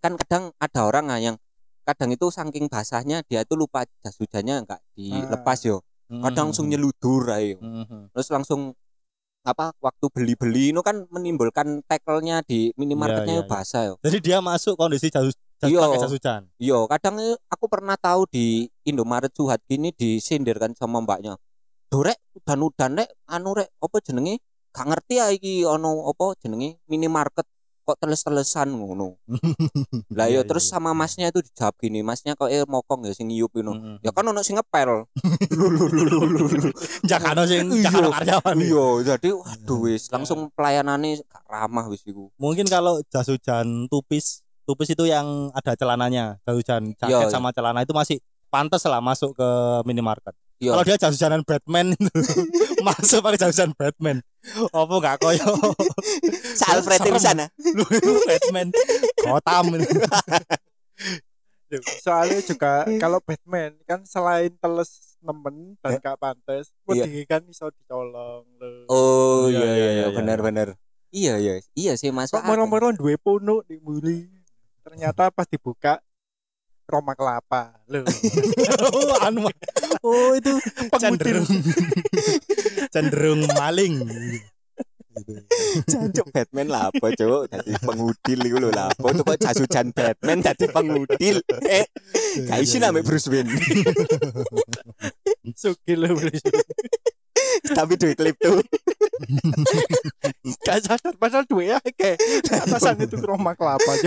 kan 0.00 0.16
kadang 0.16 0.48
ada 0.56 0.80
orang 0.88 1.12
ah 1.12 1.20
yang 1.20 1.36
kadang 1.84 2.08
itu 2.08 2.32
saking 2.32 2.72
basahnya 2.72 3.20
dia 3.28 3.44
itu 3.44 3.52
lupa 3.52 3.84
jas 4.00 4.16
hujannya 4.16 4.64
nggak 4.64 4.80
dilepas 4.96 5.60
yo 5.68 5.84
kadang 6.08 6.48
langsung 6.52 6.72
nyeludur 6.72 7.28
ayo 7.36 7.60
Mhm. 7.60 8.16
terus 8.16 8.32
langsung 8.32 8.72
apa 9.44 9.72
waktu 9.80 10.06
beli-beli 10.08 10.72
itu 10.72 10.80
kan 10.80 11.04
menimbulkan 11.08 11.84
tackle-nya 11.84 12.40
di 12.44 12.72
minimarketnya 12.76 13.40
Iya, 13.40 13.40
itu 13.40 13.48
iya, 13.48 13.52
basah 13.52 13.82
yo 13.88 13.94
Jadi 14.00 14.18
dia 14.24 14.38
masuk 14.40 14.76
kondisi 14.76 15.08
jas, 15.12 15.32
jas 15.60 15.68
Iya. 15.68 15.80
Yo, 16.60 16.84
kadang 16.86 17.16
eh, 17.18 17.36
aku 17.48 17.64
pernah 17.66 17.96
tahu 17.96 18.28
di 18.28 18.68
Indomaret 18.84 19.32
Suhat 19.32 19.64
gini 19.64 19.90
disindir 19.90 20.54
kan 20.60 20.70
sama 20.76 21.00
mbaknya. 21.00 21.34
Dorek 21.88 22.20
udan-udan 22.36 23.00
rek 23.00 23.08
anu 23.26 23.56
rek 23.56 23.72
apa 23.80 23.96
jenenge? 24.04 24.38
Gak 24.78 24.86
ngerti 24.86 25.14
ya 25.18 25.26
iki 25.34 25.66
ono 25.66 26.06
apa 26.06 26.38
jenenge 26.38 26.78
minimarket 26.86 27.42
kok 27.82 27.98
teles-telesan 27.98 28.68
ngono. 28.68 29.16
Lah 30.18 30.28
yo 30.28 30.30
Iya, 30.38 30.40
terus 30.44 30.68
iya. 30.68 30.76
sama 30.76 30.92
masnya 30.92 31.32
itu 31.32 31.40
dijawab 31.40 31.72
gini, 31.80 32.04
masnya 32.04 32.36
kok 32.36 32.46
eh 32.46 32.62
mokong 32.62 33.08
ya 33.08 33.16
sing 33.16 33.32
ngiyup 33.32 33.48
ngono. 33.56 33.96
Ya 34.04 34.12
kan 34.12 34.28
ono 34.28 34.44
sing 34.44 34.60
ngepel. 34.60 35.08
Jakano 37.10 37.42
sing 37.48 37.64
Iya. 37.72 37.88
jakano 37.88 38.12
karyawan. 38.12 38.56
ya. 38.60 38.66
Iya, 38.68 38.86
jadi 39.16 39.28
waduh 39.34 39.78
wis 39.88 40.12
langsung 40.12 40.52
pelayanannya 40.52 41.24
gak 41.24 41.42
ramah 41.48 41.88
wis 41.88 42.04
iku. 42.04 42.28
Mungkin 42.36 42.68
kalau 42.68 43.00
jas 43.08 43.26
hujan 43.26 43.88
tupis, 43.88 44.44
tupis 44.62 44.92
itu 44.92 45.08
yang 45.08 45.48
ada 45.56 45.72
celananya, 45.72 46.36
jas 46.44 46.54
hujan 46.54 46.92
jaket 46.92 47.32
sama 47.32 47.50
celana 47.50 47.82
itu 47.82 47.96
masih 47.96 48.20
pantas 48.48 48.84
lah 48.84 49.00
masuk 49.00 49.32
ke 49.32 49.48
minimarket. 49.88 50.36
Kalau 50.58 50.82
dia 50.82 50.98
jas 50.98 51.14
hujanan 51.14 51.40
Batman 51.40 51.94
masuk 52.86 53.22
pakai 53.22 53.38
jas 53.40 53.56
hujan 53.56 53.72
Batman. 53.72 54.20
Apa 54.70 54.94
enggak 54.94 55.16
koyo 55.18 55.48
Sa 56.54 56.72
Alfred 56.72 56.98
Serem. 56.98 57.14
di 57.14 57.20
sana. 57.20 57.44
lu 57.60 57.84
Batman 58.24 58.68
Gotham. 59.20 59.66
Soalnya 62.00 62.40
juga 62.40 62.88
kalau 62.96 63.20
Batman 63.20 63.76
kan 63.84 64.00
selain 64.02 64.48
teles 64.56 65.18
nemen 65.20 65.76
dan 65.78 65.98
gak 65.98 66.16
pantes, 66.16 66.72
Iya. 66.88 67.04
wedi 67.04 67.26
kan 67.26 67.42
iso 67.44 67.68
dicolong 67.68 68.46
lho. 68.56 68.86
Oh 68.88 69.50
Iya, 69.50 69.58
iya 69.58 69.66
iya, 69.66 69.74
iya 69.74 69.90
iya, 69.92 70.06
benar 70.14 70.38
benar. 70.40 70.68
Iya 71.10 71.34
iya 71.36 71.54
iya 71.74 71.92
sih 71.94 72.08
Mas. 72.08 72.30
Kok 72.30 72.44
moro-moro 72.44 72.92
duwe 72.92 73.16
punuk 73.16 73.66
dibuli. 73.66 74.30
Ternyata 74.80 75.28
pas 75.28 75.44
dibuka 75.44 76.00
Roma 76.88 77.12
kelapa. 77.12 77.76
Loh. 77.84 78.00
oh, 78.88 79.16
anu. 79.20 79.44
Oh, 80.00 80.32
itu 80.32 80.56
cenderung 80.96 81.44
cenderung 82.92 83.44
maling. 83.56 84.02
Jancuk 85.90 86.30
Batman 86.30 86.70
lah 86.70 86.94
apa 86.94 87.10
cuk 87.10 87.50
Dadi 87.50 87.74
pengudil 87.82 88.38
lho 88.38 88.70
lah 88.70 88.86
apa 88.86 89.06
tuh 89.10 89.24
kok 89.26 89.38
jas 89.42 89.58
hujan 89.58 89.90
Batman 89.90 90.38
dadi 90.38 90.70
pengudil 90.70 91.42
eh 91.66 91.90
gak 92.46 92.62
isi 92.62 92.78
name 92.78 93.02
Bruce 93.02 93.26
Wayne 93.26 93.50
Sugih 95.58 95.96
lho. 95.98 96.14
beli. 96.14 96.38
tapi 97.74 97.98
duit 97.98 98.14
klip 98.14 98.36
tuh 98.38 98.62
Gak 100.62 100.86
sadar 100.86 101.14
padahal 101.18 101.42
duwe 101.50 101.74
akeh. 101.74 102.14
Atasan 102.54 103.02
itu 103.02 103.18
Roma 103.18 103.58
kelapa 103.58 103.82
aja. 103.82 104.06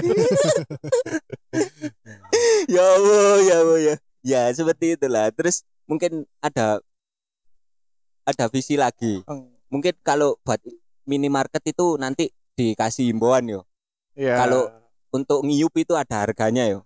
ya 2.72 2.80
Allah 2.80 3.36
ya 3.44 3.56
Allah 3.60 3.80
ya 3.84 3.96
ya 4.24 4.41
seperti 4.56 4.96
itulah 4.96 5.28
terus 5.36 5.67
mungkin 5.89 6.24
ada 6.39 6.80
ada 8.23 8.45
visi 8.47 8.75
lagi 8.75 9.21
Eng. 9.23 9.49
mungkin 9.67 9.93
kalau 10.01 10.38
buat 10.41 10.62
minimarket 11.03 11.62
itu 11.67 11.95
nanti 11.95 12.29
dikasih 12.53 13.10
himbauan 13.10 13.47
yo 13.47 13.62
Iya. 14.12 14.36
Kalau- 14.38 14.69
untuk 15.12 15.43
ngiyup 15.43 15.71
itu 15.77 15.91
ada 15.93 16.23
harganya 16.23 16.67
yo 16.67 16.84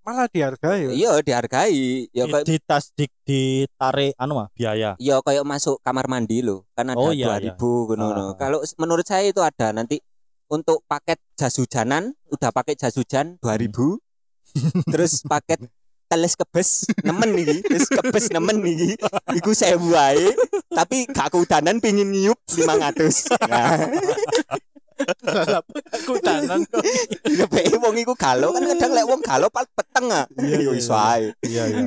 malah 0.00 0.30
dihargai. 0.30 0.86
ya. 0.86 0.90
Iya 0.92 1.10
dihargai. 1.18 2.06
Ya 2.14 2.24
Di, 2.24 2.30
kayak 2.30 2.44
di 2.46 2.56
tas 2.62 2.94
di, 2.94 3.06
ditarik 3.26 4.14
anu 4.14 4.38
mah 4.38 4.48
biaya. 4.54 4.94
ya 4.96 5.18
kayak 5.18 5.42
masuk 5.42 5.82
kamar 5.82 6.06
mandi 6.06 6.40
loh. 6.40 6.62
Kan 6.72 6.94
ada 6.94 6.96
Oh, 6.96 7.10
iya, 7.10 7.42
2000 7.42 7.58
ngono. 7.90 8.06
Ah. 8.06 8.38
Kalau 8.38 8.62
menurut 8.76 9.02
saya 9.02 9.26
itu 9.26 9.42
ada 9.42 9.74
nanti 9.74 9.98
untuk 10.46 10.86
paket 10.86 11.18
jas 11.34 11.58
hujanan 11.58 12.14
udah 12.30 12.54
pakai 12.54 12.78
jas 12.78 12.94
hujan 12.94 13.34
2000. 13.42 13.98
terus 14.86 15.26
paket 15.26 15.58
teles 16.06 16.34
kebes 16.34 16.70
nemen 17.02 17.34
nih 17.34 17.60
terus 17.66 17.90
kebes 17.90 18.30
nemen 18.30 18.62
nih 18.62 18.94
iku 19.34 19.50
saya 19.52 19.74
wae 19.74 20.32
tapi 20.70 21.06
gak 21.10 21.34
kehudanan 21.34 21.82
pingin 21.82 22.08
nyiup 22.08 22.38
500 22.46 23.50
nah 23.50 23.84
Aku 25.92 26.16
tanan. 26.24 26.64
bae 27.52 27.68
wong 27.76 28.00
iku 28.00 28.16
galau 28.16 28.56
kan 28.56 28.64
kadang 28.64 28.96
lek 28.96 29.04
wong 29.04 29.20
galau 29.20 29.52
pal 29.52 29.68
peteng 29.68 30.08
ah 30.08 30.24
Iya, 30.40 30.56
yo 30.64 30.72
iya, 30.72 30.80
iso 30.80 30.96
ae 30.96 31.36
Iya 31.44 31.64
iya. 31.68 31.84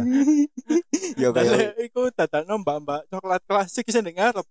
ya 1.17 1.27
kayak 1.33 1.53
Lek 1.57 1.89
iku 1.89 2.13
dadakno 2.13 2.61
mbak-mbak 2.61 3.09
coklat 3.09 3.41
klasik 3.49 3.89
sing 3.89 4.05
ning 4.05 4.13
ngarep. 4.13 4.45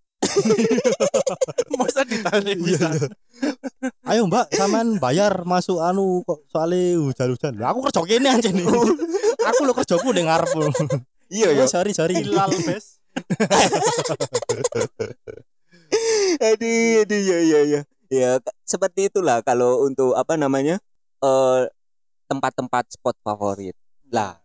Masa 1.79 2.03
ditarik 2.05 2.59
bisa. 2.61 2.91
Ayo 4.09 4.27
Mbak, 4.27 4.47
sampean 4.55 4.99
bayar 4.99 5.45
masuk 5.45 5.81
anu 5.81 6.25
kok 6.25 6.45
soalnya 6.51 6.99
hujan-hujan. 7.01 7.55
Lah 7.59 7.73
aku 7.73 7.81
kerja 7.89 8.01
kene 8.05 8.29
aja 8.29 8.51
nih. 8.51 8.67
aku 9.45 9.61
lo 9.65 9.73
kerjaku 9.77 10.13
ning 10.13 10.27
ngarep. 10.27 10.49
iya 11.29 11.53
Oh, 11.53 11.55
ya 11.55 11.65
sorry 11.69 11.93
sorry. 11.93 12.19
Hilal 12.19 12.51
bes. 12.65 12.99
aduh 16.39 17.03
aduh 17.03 17.21
ya 17.25 17.39
ya 17.41 17.61
ya 17.65 17.81
ya 18.13 18.31
seperti 18.63 19.09
itulah 19.09 19.41
kalau 19.43 19.89
untuk 19.89 20.13
apa 20.15 20.37
namanya 20.37 20.79
eh 21.25 21.63
tempat-tempat 22.29 22.95
spot 22.95 23.17
favorit 23.25 23.75
lah 24.13 24.39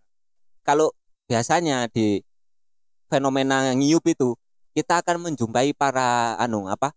kalau 0.63 0.89
biasanya 1.27 1.91
di 1.91 2.23
fenomena 3.11 3.75
ngiup 3.75 4.07
itu 4.07 4.33
kita 4.73 5.05
akan 5.05 5.29
menjumpai 5.29 5.71
para 5.77 6.33
anu 6.41 6.65
apa 6.65 6.91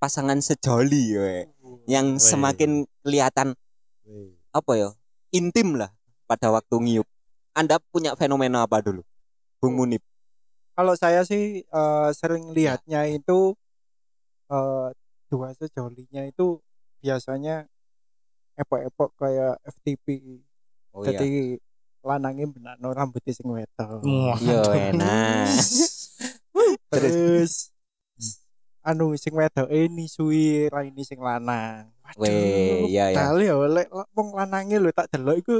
pasangan 0.00 0.38
sejoli 0.40 1.18
we, 1.18 1.36
yang 1.90 2.16
Weh. 2.16 2.22
semakin 2.22 2.88
kelihatan 3.04 3.52
apa 4.50 4.72
ya 4.74 4.90
intim 5.30 5.78
lah 5.78 5.90
pada 6.26 6.50
waktu 6.54 6.74
ngiup. 6.78 7.08
Anda 7.54 7.82
punya 7.90 8.14
fenomena 8.14 8.62
apa 8.62 8.78
dulu? 8.78 9.02
Bung 9.58 9.76
Munib. 9.76 10.02
Kalau 10.78 10.94
saya 10.94 11.26
sih 11.26 11.66
eh, 11.66 12.08
sering 12.14 12.54
lihatnya 12.54 13.04
itu 13.10 13.58
eh, 14.48 14.88
dua 15.30 15.52
sejolinya 15.54 16.24
itu 16.26 16.62
biasanya 17.02 17.66
epok-epok 18.54 19.10
kayak 19.18 19.58
FTP. 19.66 20.38
oh 20.94 21.02
iya. 21.04 21.18
Jadi 21.18 21.58
lanangnya 22.00 22.46
benakno 22.48 22.88
rambutnya 22.94 23.32
sing 23.34 23.50
wedok. 23.50 24.00
Aduh. 24.00 24.72
enak 24.72 25.50
Terus 26.90 27.70
anu 28.80 29.12
sing 29.14 29.36
wedok 29.36 29.68
ini 29.70 30.08
suwi 30.08 30.66
raini 30.72 31.02
sing 31.06 31.20
lanang. 31.20 31.92
Weh, 32.18 32.90
iya, 32.90 33.14
iya. 33.14 33.16
Kali 33.30 33.46
ya 33.46 33.54
lek 33.54 33.86
wong 34.16 34.34
lanange 34.34 34.82
lho 34.82 34.90
tak 34.90 35.06
delok 35.14 35.38
iku 35.38 35.56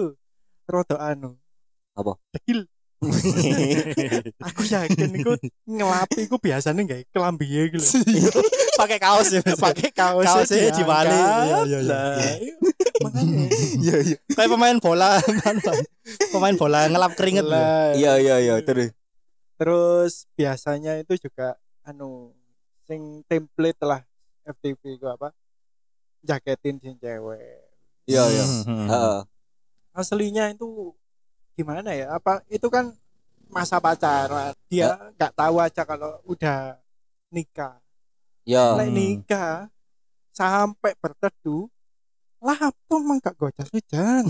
rada 0.66 0.96
anu. 0.98 1.38
Apa? 1.94 2.18
Dekil. 2.34 2.66
Aku 4.52 4.60
yakin 4.68 5.10
iku 5.16 5.32
ngelapi 5.64 6.28
iku 6.28 6.36
biasanya 6.36 6.84
gak 6.84 7.08
kelambi 7.14 7.48
gitu. 7.72 7.80
Pakai 8.80 8.98
kaos 9.00 9.32
ya. 9.32 9.40
Pakai 9.40 9.88
kaos 9.92 10.24
Kaosnya 10.24 10.68
dibalik. 10.74 11.16
Iya, 11.16 11.58
iya, 11.64 11.78
iya. 11.80 12.00
Makanya. 13.00 13.44
iya 13.84 13.96
iya 14.04 14.16
Kayak 14.36 14.50
pemain 14.52 14.76
bola, 14.76 15.16
pemain 16.32 16.56
bola 16.56 16.88
ngelap 16.92 17.12
keringet. 17.16 17.44
iya 17.96 18.20
iya 18.20 18.36
iya 18.40 18.54
terus 18.60 18.92
Terus 19.60 20.24
biasanya 20.32 20.96
itu 20.96 21.20
juga 21.20 21.52
anu 21.84 22.32
sing 22.88 23.20
template 23.28 23.76
lah 23.84 24.00
FTV 24.48 24.96
itu 24.96 25.04
apa? 25.04 25.36
Jaketin 26.24 26.80
sing 26.80 26.96
cewek. 26.96 27.60
iya 28.08 28.24
iya. 28.32 28.44
Heeh. 28.64 29.20
Aslinya 29.92 30.48
itu 30.48 30.96
gimana 31.52 31.92
ya? 31.92 32.16
Apa 32.16 32.40
itu 32.48 32.72
kan 32.72 32.88
masa 33.52 33.76
pacaran. 33.76 34.56
Dia 34.72 34.96
nggak 35.12 35.36
tahu 35.36 35.60
aja 35.60 35.84
kalau 35.84 36.16
udah 36.24 36.80
nikah. 37.28 37.76
iya 38.48 38.72
Hmm. 38.72 38.88
nikah 38.88 39.68
sampai 40.32 40.96
berteduh 40.96 41.68
lah 42.40 42.72
apa 42.72 42.94
emang 42.96 43.20
gak 43.20 43.36
gocas 43.36 43.68
hujan 43.68 44.24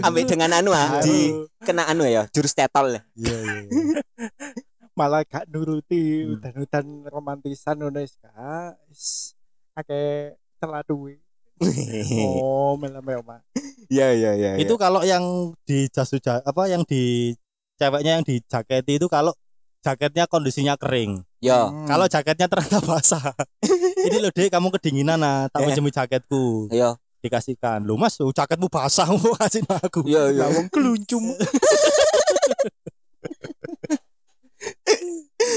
ambek 0.00 0.24
dengan 0.32 0.50
anu 0.56 0.72
ah 0.72 1.04
di 1.04 1.28
kena 1.60 1.84
anu 1.86 2.08
ya 2.08 2.24
jurus 2.32 2.56
tetol 2.56 2.88
ya 2.88 3.02
Iya 3.12 3.36
iya. 3.36 3.60
malah 4.96 5.28
gak 5.28 5.44
nuruti 5.52 6.24
Hmm. 6.24 6.40
udan-udan 6.40 6.86
romantisan 7.06 7.76
ngono 7.76 8.00
wis 8.00 8.16
gak 8.16 8.80
akeh 9.76 10.32
celah 10.56 10.80
duwe 10.82 11.20
oh 12.32 12.76
mele 12.76 13.00
mah 13.20 13.44
iya 13.88 14.12
iya 14.12 14.32
iya 14.32 14.50
Itu 14.56 14.76
kalau 14.76 15.04
yang 15.04 15.52
di 15.68 15.84
jas 15.92 16.08
hujan 16.08 16.40
apa 16.40 16.64
yang 16.64 16.80
di 16.82 17.36
ceweknya 17.76 18.16
yang 18.16 18.24
di 18.24 18.40
jaketi 18.40 18.96
itu 18.96 19.04
kalau 19.06 19.36
jaketnya 19.84 20.24
kondisinya 20.26 20.74
kering. 20.74 21.22
iya 21.38 21.68
Hmm. 21.68 21.86
Kalau 21.86 22.08
jaketnya 22.08 22.48
ternyata 22.48 22.80
basah. 22.82 23.30
Ini 24.06 24.16
loh 24.18 24.30
dek 24.30 24.48
kamu 24.48 24.68
kedinginan 24.70 25.18
nah, 25.18 25.50
tak 25.50 25.60
Eh. 25.60 25.66
pinjemi 25.66 25.90
jaketku. 25.90 26.70
iya 26.70 26.94
Dikasihkan. 27.18 27.82
Lu 27.82 27.98
mas, 27.98 28.14
oh, 28.22 28.30
jaketmu 28.30 28.70
basah 28.70 29.10
mau 29.14 29.34
kasih 29.34 29.66
aku. 29.66 30.06
iya 30.06 30.30
iya 30.30 30.46
wong 30.46 30.70
keluncum 30.70 31.24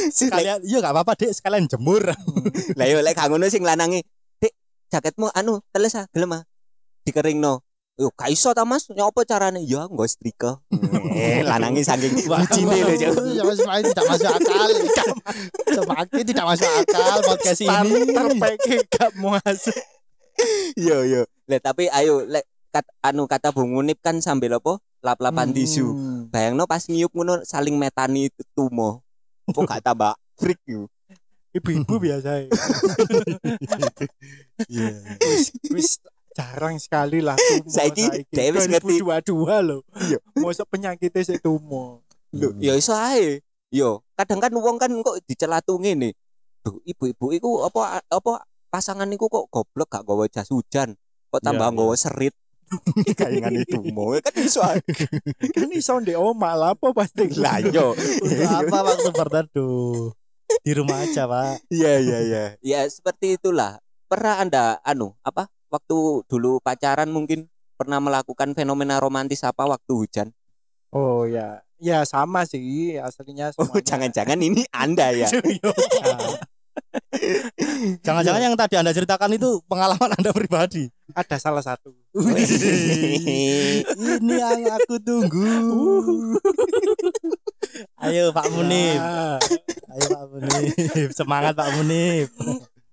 Sekalian, 0.10 0.60
iya 0.62 0.78
gak 0.82 0.94
apa-apa 0.94 1.14
dek, 1.16 1.32
sekalian 1.34 1.66
jemur. 1.66 2.04
lah 2.76 2.86
yo 2.86 3.00
lek 3.02 3.16
gak 3.16 3.30
ngono 3.30 3.48
sing 3.48 3.64
lanange 3.66 4.04
dik 4.38 4.54
jaketmu 4.90 5.30
anu 5.32 5.62
teles 5.70 5.96
ah 5.96 6.06
gelem 6.10 6.34
ah 6.36 6.44
dikeringno 7.06 7.62
yo 8.00 8.08
gak 8.16 8.32
iso 8.32 8.56
ta 8.56 8.64
Mas 8.64 8.88
nyopo 8.88 9.28
carane 9.28 9.60
ya 9.62 9.84
nggo 9.86 10.08
setrika 10.08 10.64
eh 11.12 11.44
lanange 11.44 11.84
saking 11.84 12.16
bucine 12.24 12.80
lho 12.80 12.96
Cuk. 12.96 13.16
Ya, 13.36 13.44
semakin 13.52 13.84
tidak 13.92 14.06
masuk 14.08 14.30
akal. 14.32 14.70
Semakin 15.68 16.24
tidak 16.24 16.46
masuk 16.48 16.72
akal 16.80 17.18
podcast 17.28 17.60
ini. 17.60 18.40
pack 18.40 18.60
gak 18.88 19.12
masuk 19.20 19.76
iya 20.80 20.98
iya 21.04 21.22
lek 21.46 21.60
tapi 21.60 21.92
ayo 21.92 22.24
lek 22.24 22.48
kat, 22.72 22.88
anu 23.04 23.28
kata 23.28 23.52
Bung 23.52 23.76
Munib 23.76 24.00
kan 24.00 24.24
sambil 24.24 24.56
apa 24.56 24.80
lap-lapan 25.04 25.52
tisu 25.52 25.92
Hmm. 25.92 26.32
bayangno 26.32 26.64
pas 26.64 26.88
nyiup 26.88 27.12
ngono 27.12 27.44
saling 27.44 27.76
metani 27.76 28.32
tumo 28.56 29.04
kok 29.46 29.68
gak 29.68 29.84
tambah 29.84 30.16
freak 30.40 30.64
yo 30.64 30.88
ibu-ibu 31.50 31.98
biasa 32.08 32.46
ya. 32.46 32.48
Iya. 34.70 34.88
wis 35.20 35.44
wis 35.68 35.90
jarang 36.34 36.76
sekali 36.78 37.20
lah 37.20 37.36
Saiki 37.76 38.26
dhewe 38.30 38.58
wis 38.58 38.68
ngerti. 38.68 39.02
2022 39.02 39.68
lho 39.68 39.78
Iya. 39.98 40.18
mosok 40.38 40.68
penyakitnya 40.70 41.22
sik 41.24 41.40
tumo 41.40 42.02
Lho, 42.30 42.54
ya 42.62 42.78
iso 42.78 42.94
ae. 42.94 43.42
Yo, 43.70 44.06
kadang 44.14 44.38
kan 44.38 44.54
wong 44.54 44.78
kan 44.78 44.90
kok 45.02 45.18
dicelatung 45.26 45.82
ngene. 45.82 46.14
Duh, 46.62 46.78
ibu-ibu 46.86 47.34
iku 47.34 47.50
apa 47.66 48.06
apa 48.06 48.46
pasangan 48.70 49.10
iku 49.10 49.26
kok 49.26 49.50
goblok 49.50 49.90
gak 49.90 50.06
gawa 50.06 50.30
jas 50.30 50.50
hujan. 50.50 50.94
Kok 51.30 51.42
tambah 51.42 51.70
Iya, 51.70 51.78
gawa 51.78 51.96
serit. 51.98 52.34
Kayangan 53.18 53.58
itu 53.58 53.82
mau 53.90 54.14
kan 54.22 54.34
iso 54.38 54.62
ae. 54.62 54.78
kan 55.58 55.70
iso 55.74 55.98
ndek 55.98 56.18
omah 56.18 56.54
lah 56.54 56.70
apa 56.78 56.94
pasti 56.94 57.34
Lah 57.34 57.58
yo. 57.66 57.98
Untuk 57.98 58.46
apa 58.46 58.78
waktu 58.78 59.10
berteduh? 59.10 60.14
Di 60.62 60.72
rumah 60.74 61.02
aja, 61.02 61.26
Pak. 61.26 61.66
Iya 61.70 61.98
iya 61.98 62.18
iya. 62.22 62.44
Ya 62.62 62.80
seperti 62.86 63.42
itulah. 63.42 63.82
Pernah 64.06 64.38
Anda 64.38 64.64
anu 64.82 65.18
apa 65.22 65.50
waktu 65.70 65.98
dulu 66.26 66.60
pacaran 66.60 67.10
mungkin 67.10 67.46
pernah 67.74 67.98
melakukan 67.98 68.52
fenomena 68.52 69.00
romantis 69.00 69.42
apa 69.42 69.64
waktu 69.64 69.92
hujan? 69.96 70.28
Oh 70.90 71.24
ya, 71.24 71.62
ya 71.78 72.02
sama 72.04 72.44
sih 72.44 72.98
aslinya 72.98 73.54
Oh, 73.56 73.64
semuanya. 73.70 73.86
jangan-jangan 73.86 74.40
ini 74.42 74.66
Anda 74.74 75.14
ya. 75.14 75.30
Jangan-jangan 78.02 78.40
yang 78.42 78.56
tadi 78.56 78.80
Anda 78.80 78.96
ceritakan 78.96 79.36
itu 79.36 79.60
pengalaman 79.68 80.16
Anda 80.16 80.32
pribadi. 80.32 80.88
ada 81.12 81.36
salah 81.36 81.60
satu. 81.60 81.92
Ini 84.00 84.34
yang 84.34 84.64
aku 84.74 84.96
tunggu. 84.98 85.50
Ayo 88.00 88.32
Pak 88.32 88.48
Munib. 88.50 88.96
Ya, 88.96 89.38
Ayo 89.92 90.06
Pak 90.08 90.24
Munib. 90.32 91.10
Semangat 91.12 91.54
Pak 91.54 91.70
Munib. 91.78 92.32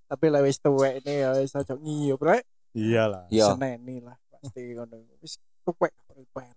tapi 0.07 0.31
lewis 0.31 0.63
tuwek 0.63 1.03
ini 1.03 1.19
ya 1.19 1.35
ojo 1.35 1.75
ngiyup 1.83 2.21
rek. 2.23 2.43
Iyalah. 2.77 3.25
Yo. 3.33 3.57
Seneni 3.57 4.05
lah 4.05 4.21
pasti 4.29 4.77
ngono. 4.77 5.01
Wis 5.25 5.41
tuwek 5.65 5.97
prepare. 6.05 6.53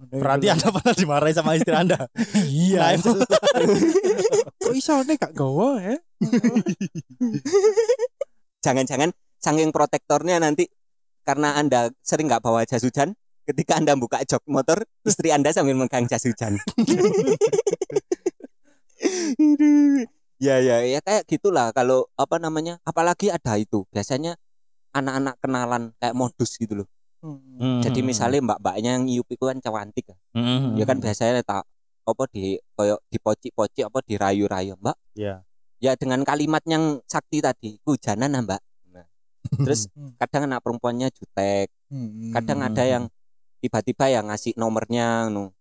Berarti 0.00 0.48
Anda 0.48 0.72
pernah 0.72 0.94
dimarahi 0.96 1.34
sama 1.36 1.60
istri 1.60 1.76
Anda. 1.76 2.08
iya. 2.48 2.96
Nah, 2.96 3.04
Kok 4.64 4.72
iso 4.72 5.04
nih 5.04 5.20
gak 5.20 5.36
gowo 5.36 5.76
ya? 5.76 6.00
Jangan-jangan 8.64 9.12
saking 9.36 9.68
protektornya 9.68 10.40
nanti 10.40 10.72
karena 11.28 11.60
Anda 11.60 11.92
sering 12.00 12.32
nggak 12.32 12.40
bawa 12.40 12.64
jas 12.64 12.80
hujan, 12.80 13.12
ketika 13.50 13.74
anda 13.76 13.98
buka 13.98 14.22
jok 14.22 14.46
motor 14.46 14.86
istri 15.02 15.34
anda 15.34 15.50
sambil 15.50 15.74
megang 15.74 16.06
jas 16.06 16.22
hujan 16.22 16.62
ya 20.38 20.62
ya 20.62 20.86
ya 20.86 21.00
kayak 21.02 21.26
gitulah 21.26 21.74
kalau 21.74 22.06
apa 22.14 22.38
namanya 22.38 22.78
apalagi 22.86 23.32
ada 23.32 23.58
itu 23.58 23.82
biasanya 23.90 24.38
anak-anak 24.90 25.34
kenalan 25.38 25.82
kayak 25.96 26.14
modus 26.14 26.54
gitu 26.56 26.84
loh 26.84 26.88
Hmm. 27.20 27.84
jadi 27.84 28.00
misalnya 28.00 28.40
mbak-mbaknya 28.40 28.96
yang 28.96 29.04
iup 29.04 29.28
itu 29.28 29.44
kan 29.44 29.60
cantik 29.60 30.08
ya 30.08 30.16
ya 30.72 30.84
kan 30.88 30.96
biasanya 30.96 31.44
tak 31.44 31.68
apa 32.00 32.22
di 32.32 32.56
koyo 32.72 32.96
dipoci-poci 33.12 33.84
apa 33.84 34.00
dirayu-rayu 34.00 34.72
mbak 34.80 34.96
Iya. 35.12 35.44
ya 35.76 35.92
dengan 36.00 36.24
kalimat 36.24 36.64
yang 36.64 37.04
sakti 37.04 37.44
tadi 37.44 37.76
hujanan 37.84 38.32
nah 38.32 38.40
mbak 38.40 38.60
nah, 38.88 39.04
terus 39.68 39.92
Hmm. 39.92 40.16
kadang 40.16 40.48
anak 40.48 40.64
perempuannya 40.64 41.12
jutek 41.12 41.68
Hmm. 41.92 42.32
kadang 42.32 42.64
ada 42.64 42.88
yang 42.88 43.04
tiba-tiba 43.60 44.08
yang 44.08 44.32
ngasih 44.32 44.56
nomornya 44.56 45.28
no. 45.28 45.52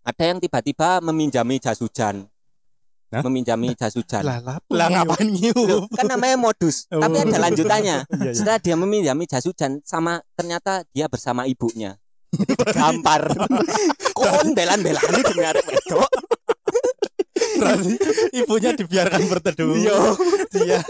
ada 0.00 0.24
yang 0.24 0.40
tiba-tiba 0.40 1.04
meminjami 1.04 1.60
jas 1.60 1.84
hujan 1.84 2.24
Hah? 3.06 3.22
meminjami 3.22 3.70
jas 3.78 3.94
hujan. 3.94 4.26
Lah 4.26 4.42
lah 4.42 4.58
Lah 4.66 4.88
ngapain 4.90 5.30
Loh, 5.30 5.30
nyium? 5.30 5.82
kan 5.94 6.06
namanya 6.06 6.34
modus 6.34 6.90
Oh. 6.90 6.98
tapi 6.98 7.22
ada 7.22 7.38
lanjutannya. 7.38 7.96
Iya, 8.10 8.18
iya. 8.18 8.32
setelah 8.34 8.58
dia 8.58 8.74
meminjami 8.74 9.24
jas 9.24 9.46
hujan 9.46 9.78
sama 9.82 10.18
ternyata 10.34 10.82
dia 10.90 11.06
bersama 11.06 11.46
ibunya. 11.46 11.94
Gampar. 12.68 13.30
Kon 14.18 14.52
belan-belan 14.52 15.00
demi 15.22 15.44
arek 15.44 15.64
wedok? 15.64 16.10
Berarti 17.56 17.94
ibunya 18.34 18.70
dibiarkan 18.74 19.22
berteduh. 19.30 19.70
Yo. 19.78 19.96
Dia 20.52 20.82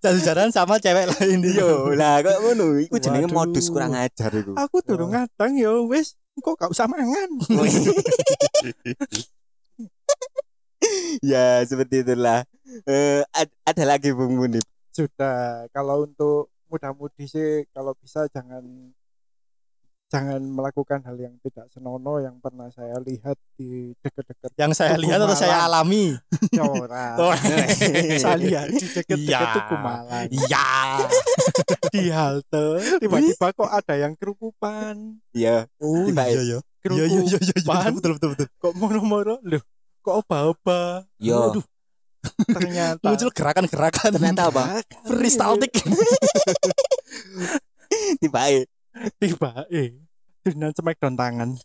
jalan 0.00 0.20
jalan 0.22 0.48
sama 0.48 0.78
cewek 0.78 1.10
lain. 1.10 1.42
Yo 1.44 1.92
lah 1.92 2.22
kok 2.22 2.40
ngono? 2.40 2.78
Iku 2.78 2.96
jenenge 2.96 3.28
modus 3.28 3.68
kurang 3.68 3.92
ajar 3.92 4.30
iku. 4.30 4.54
Aku 4.54 4.80
durung 4.80 5.12
ngadang 5.12 5.58
ya 5.58 5.74
wis. 5.82 6.14
Kok 6.34 6.56
gak 6.56 6.70
usah 6.70 6.86
mangan 6.86 7.30
ya 11.32 11.62
seperti 11.62 12.02
itulah 12.02 12.42
Eh, 12.84 13.22
ad- 13.30 13.54
ada 13.62 13.84
lagi 13.86 14.10
Bung 14.10 14.34
Munib 14.34 14.64
sudah 14.90 15.68
kalau 15.70 16.02
untuk 16.02 16.50
muda-mudi 16.66 17.24
sih 17.24 17.48
kalau 17.70 17.94
bisa 17.94 18.26
jangan 18.28 18.62
jangan 20.06 20.38
melakukan 20.40 21.02
hal 21.02 21.16
yang 21.16 21.34
tidak 21.40 21.66
senonoh 21.68 22.18
yang 22.18 22.38
pernah 22.38 22.66
saya 22.68 22.98
lihat 23.00 23.34
di 23.52 23.90
deket-deket 23.98 24.50
Yang 24.54 24.72
saya 24.76 24.94
Tugu 24.94 25.02
lihat 25.02 25.18
atau 25.20 25.34
saya 25.34 25.56
alami? 25.60 26.14
Ya. 26.50 26.62
Oh. 27.18 27.34
saya 28.22 28.36
lihat 28.36 28.70
di. 28.70 29.42
Tugu 29.52 29.76
Malang 29.76 30.26
Iya. 30.30 30.66
di 31.90 32.04
halte 32.08 32.66
tiba-tiba 32.98 33.46
kok 33.52 33.70
ada 33.72 33.94
yang 33.96 34.14
kerukupan 34.14 35.18
ya 35.32 35.66
Oh 35.78 36.06
Tiba- 36.06 36.26
iya 36.26 36.42
iya. 36.44 36.58
Iya 36.84 37.04
iya 37.06 37.20
iya 37.20 37.38
iya 37.40 37.54
Kerukupan. 37.54 37.90
betul 37.92 38.12
betul 38.14 38.28
betul. 38.34 38.46
kok 38.52 38.72
moro-moro 38.74 39.36
loh 39.42 39.62
kok 40.04 40.20
oba-oba 40.20 41.08
yo. 41.16 41.56
Aduh, 41.56 41.64
ternyata. 42.52 43.00
Muncul 43.08 43.32
gerakan-gerakan. 43.32 44.12
Ternyata 44.12 44.52
apa? 44.52 44.84
Peristaltik. 45.08 45.72
tiba 48.20 48.68
tiba 49.16 49.64
eh. 49.72 49.96
Dengan 50.44 50.76
smackdown 50.76 51.16
tangan. 51.16 51.56
eh 51.56 51.64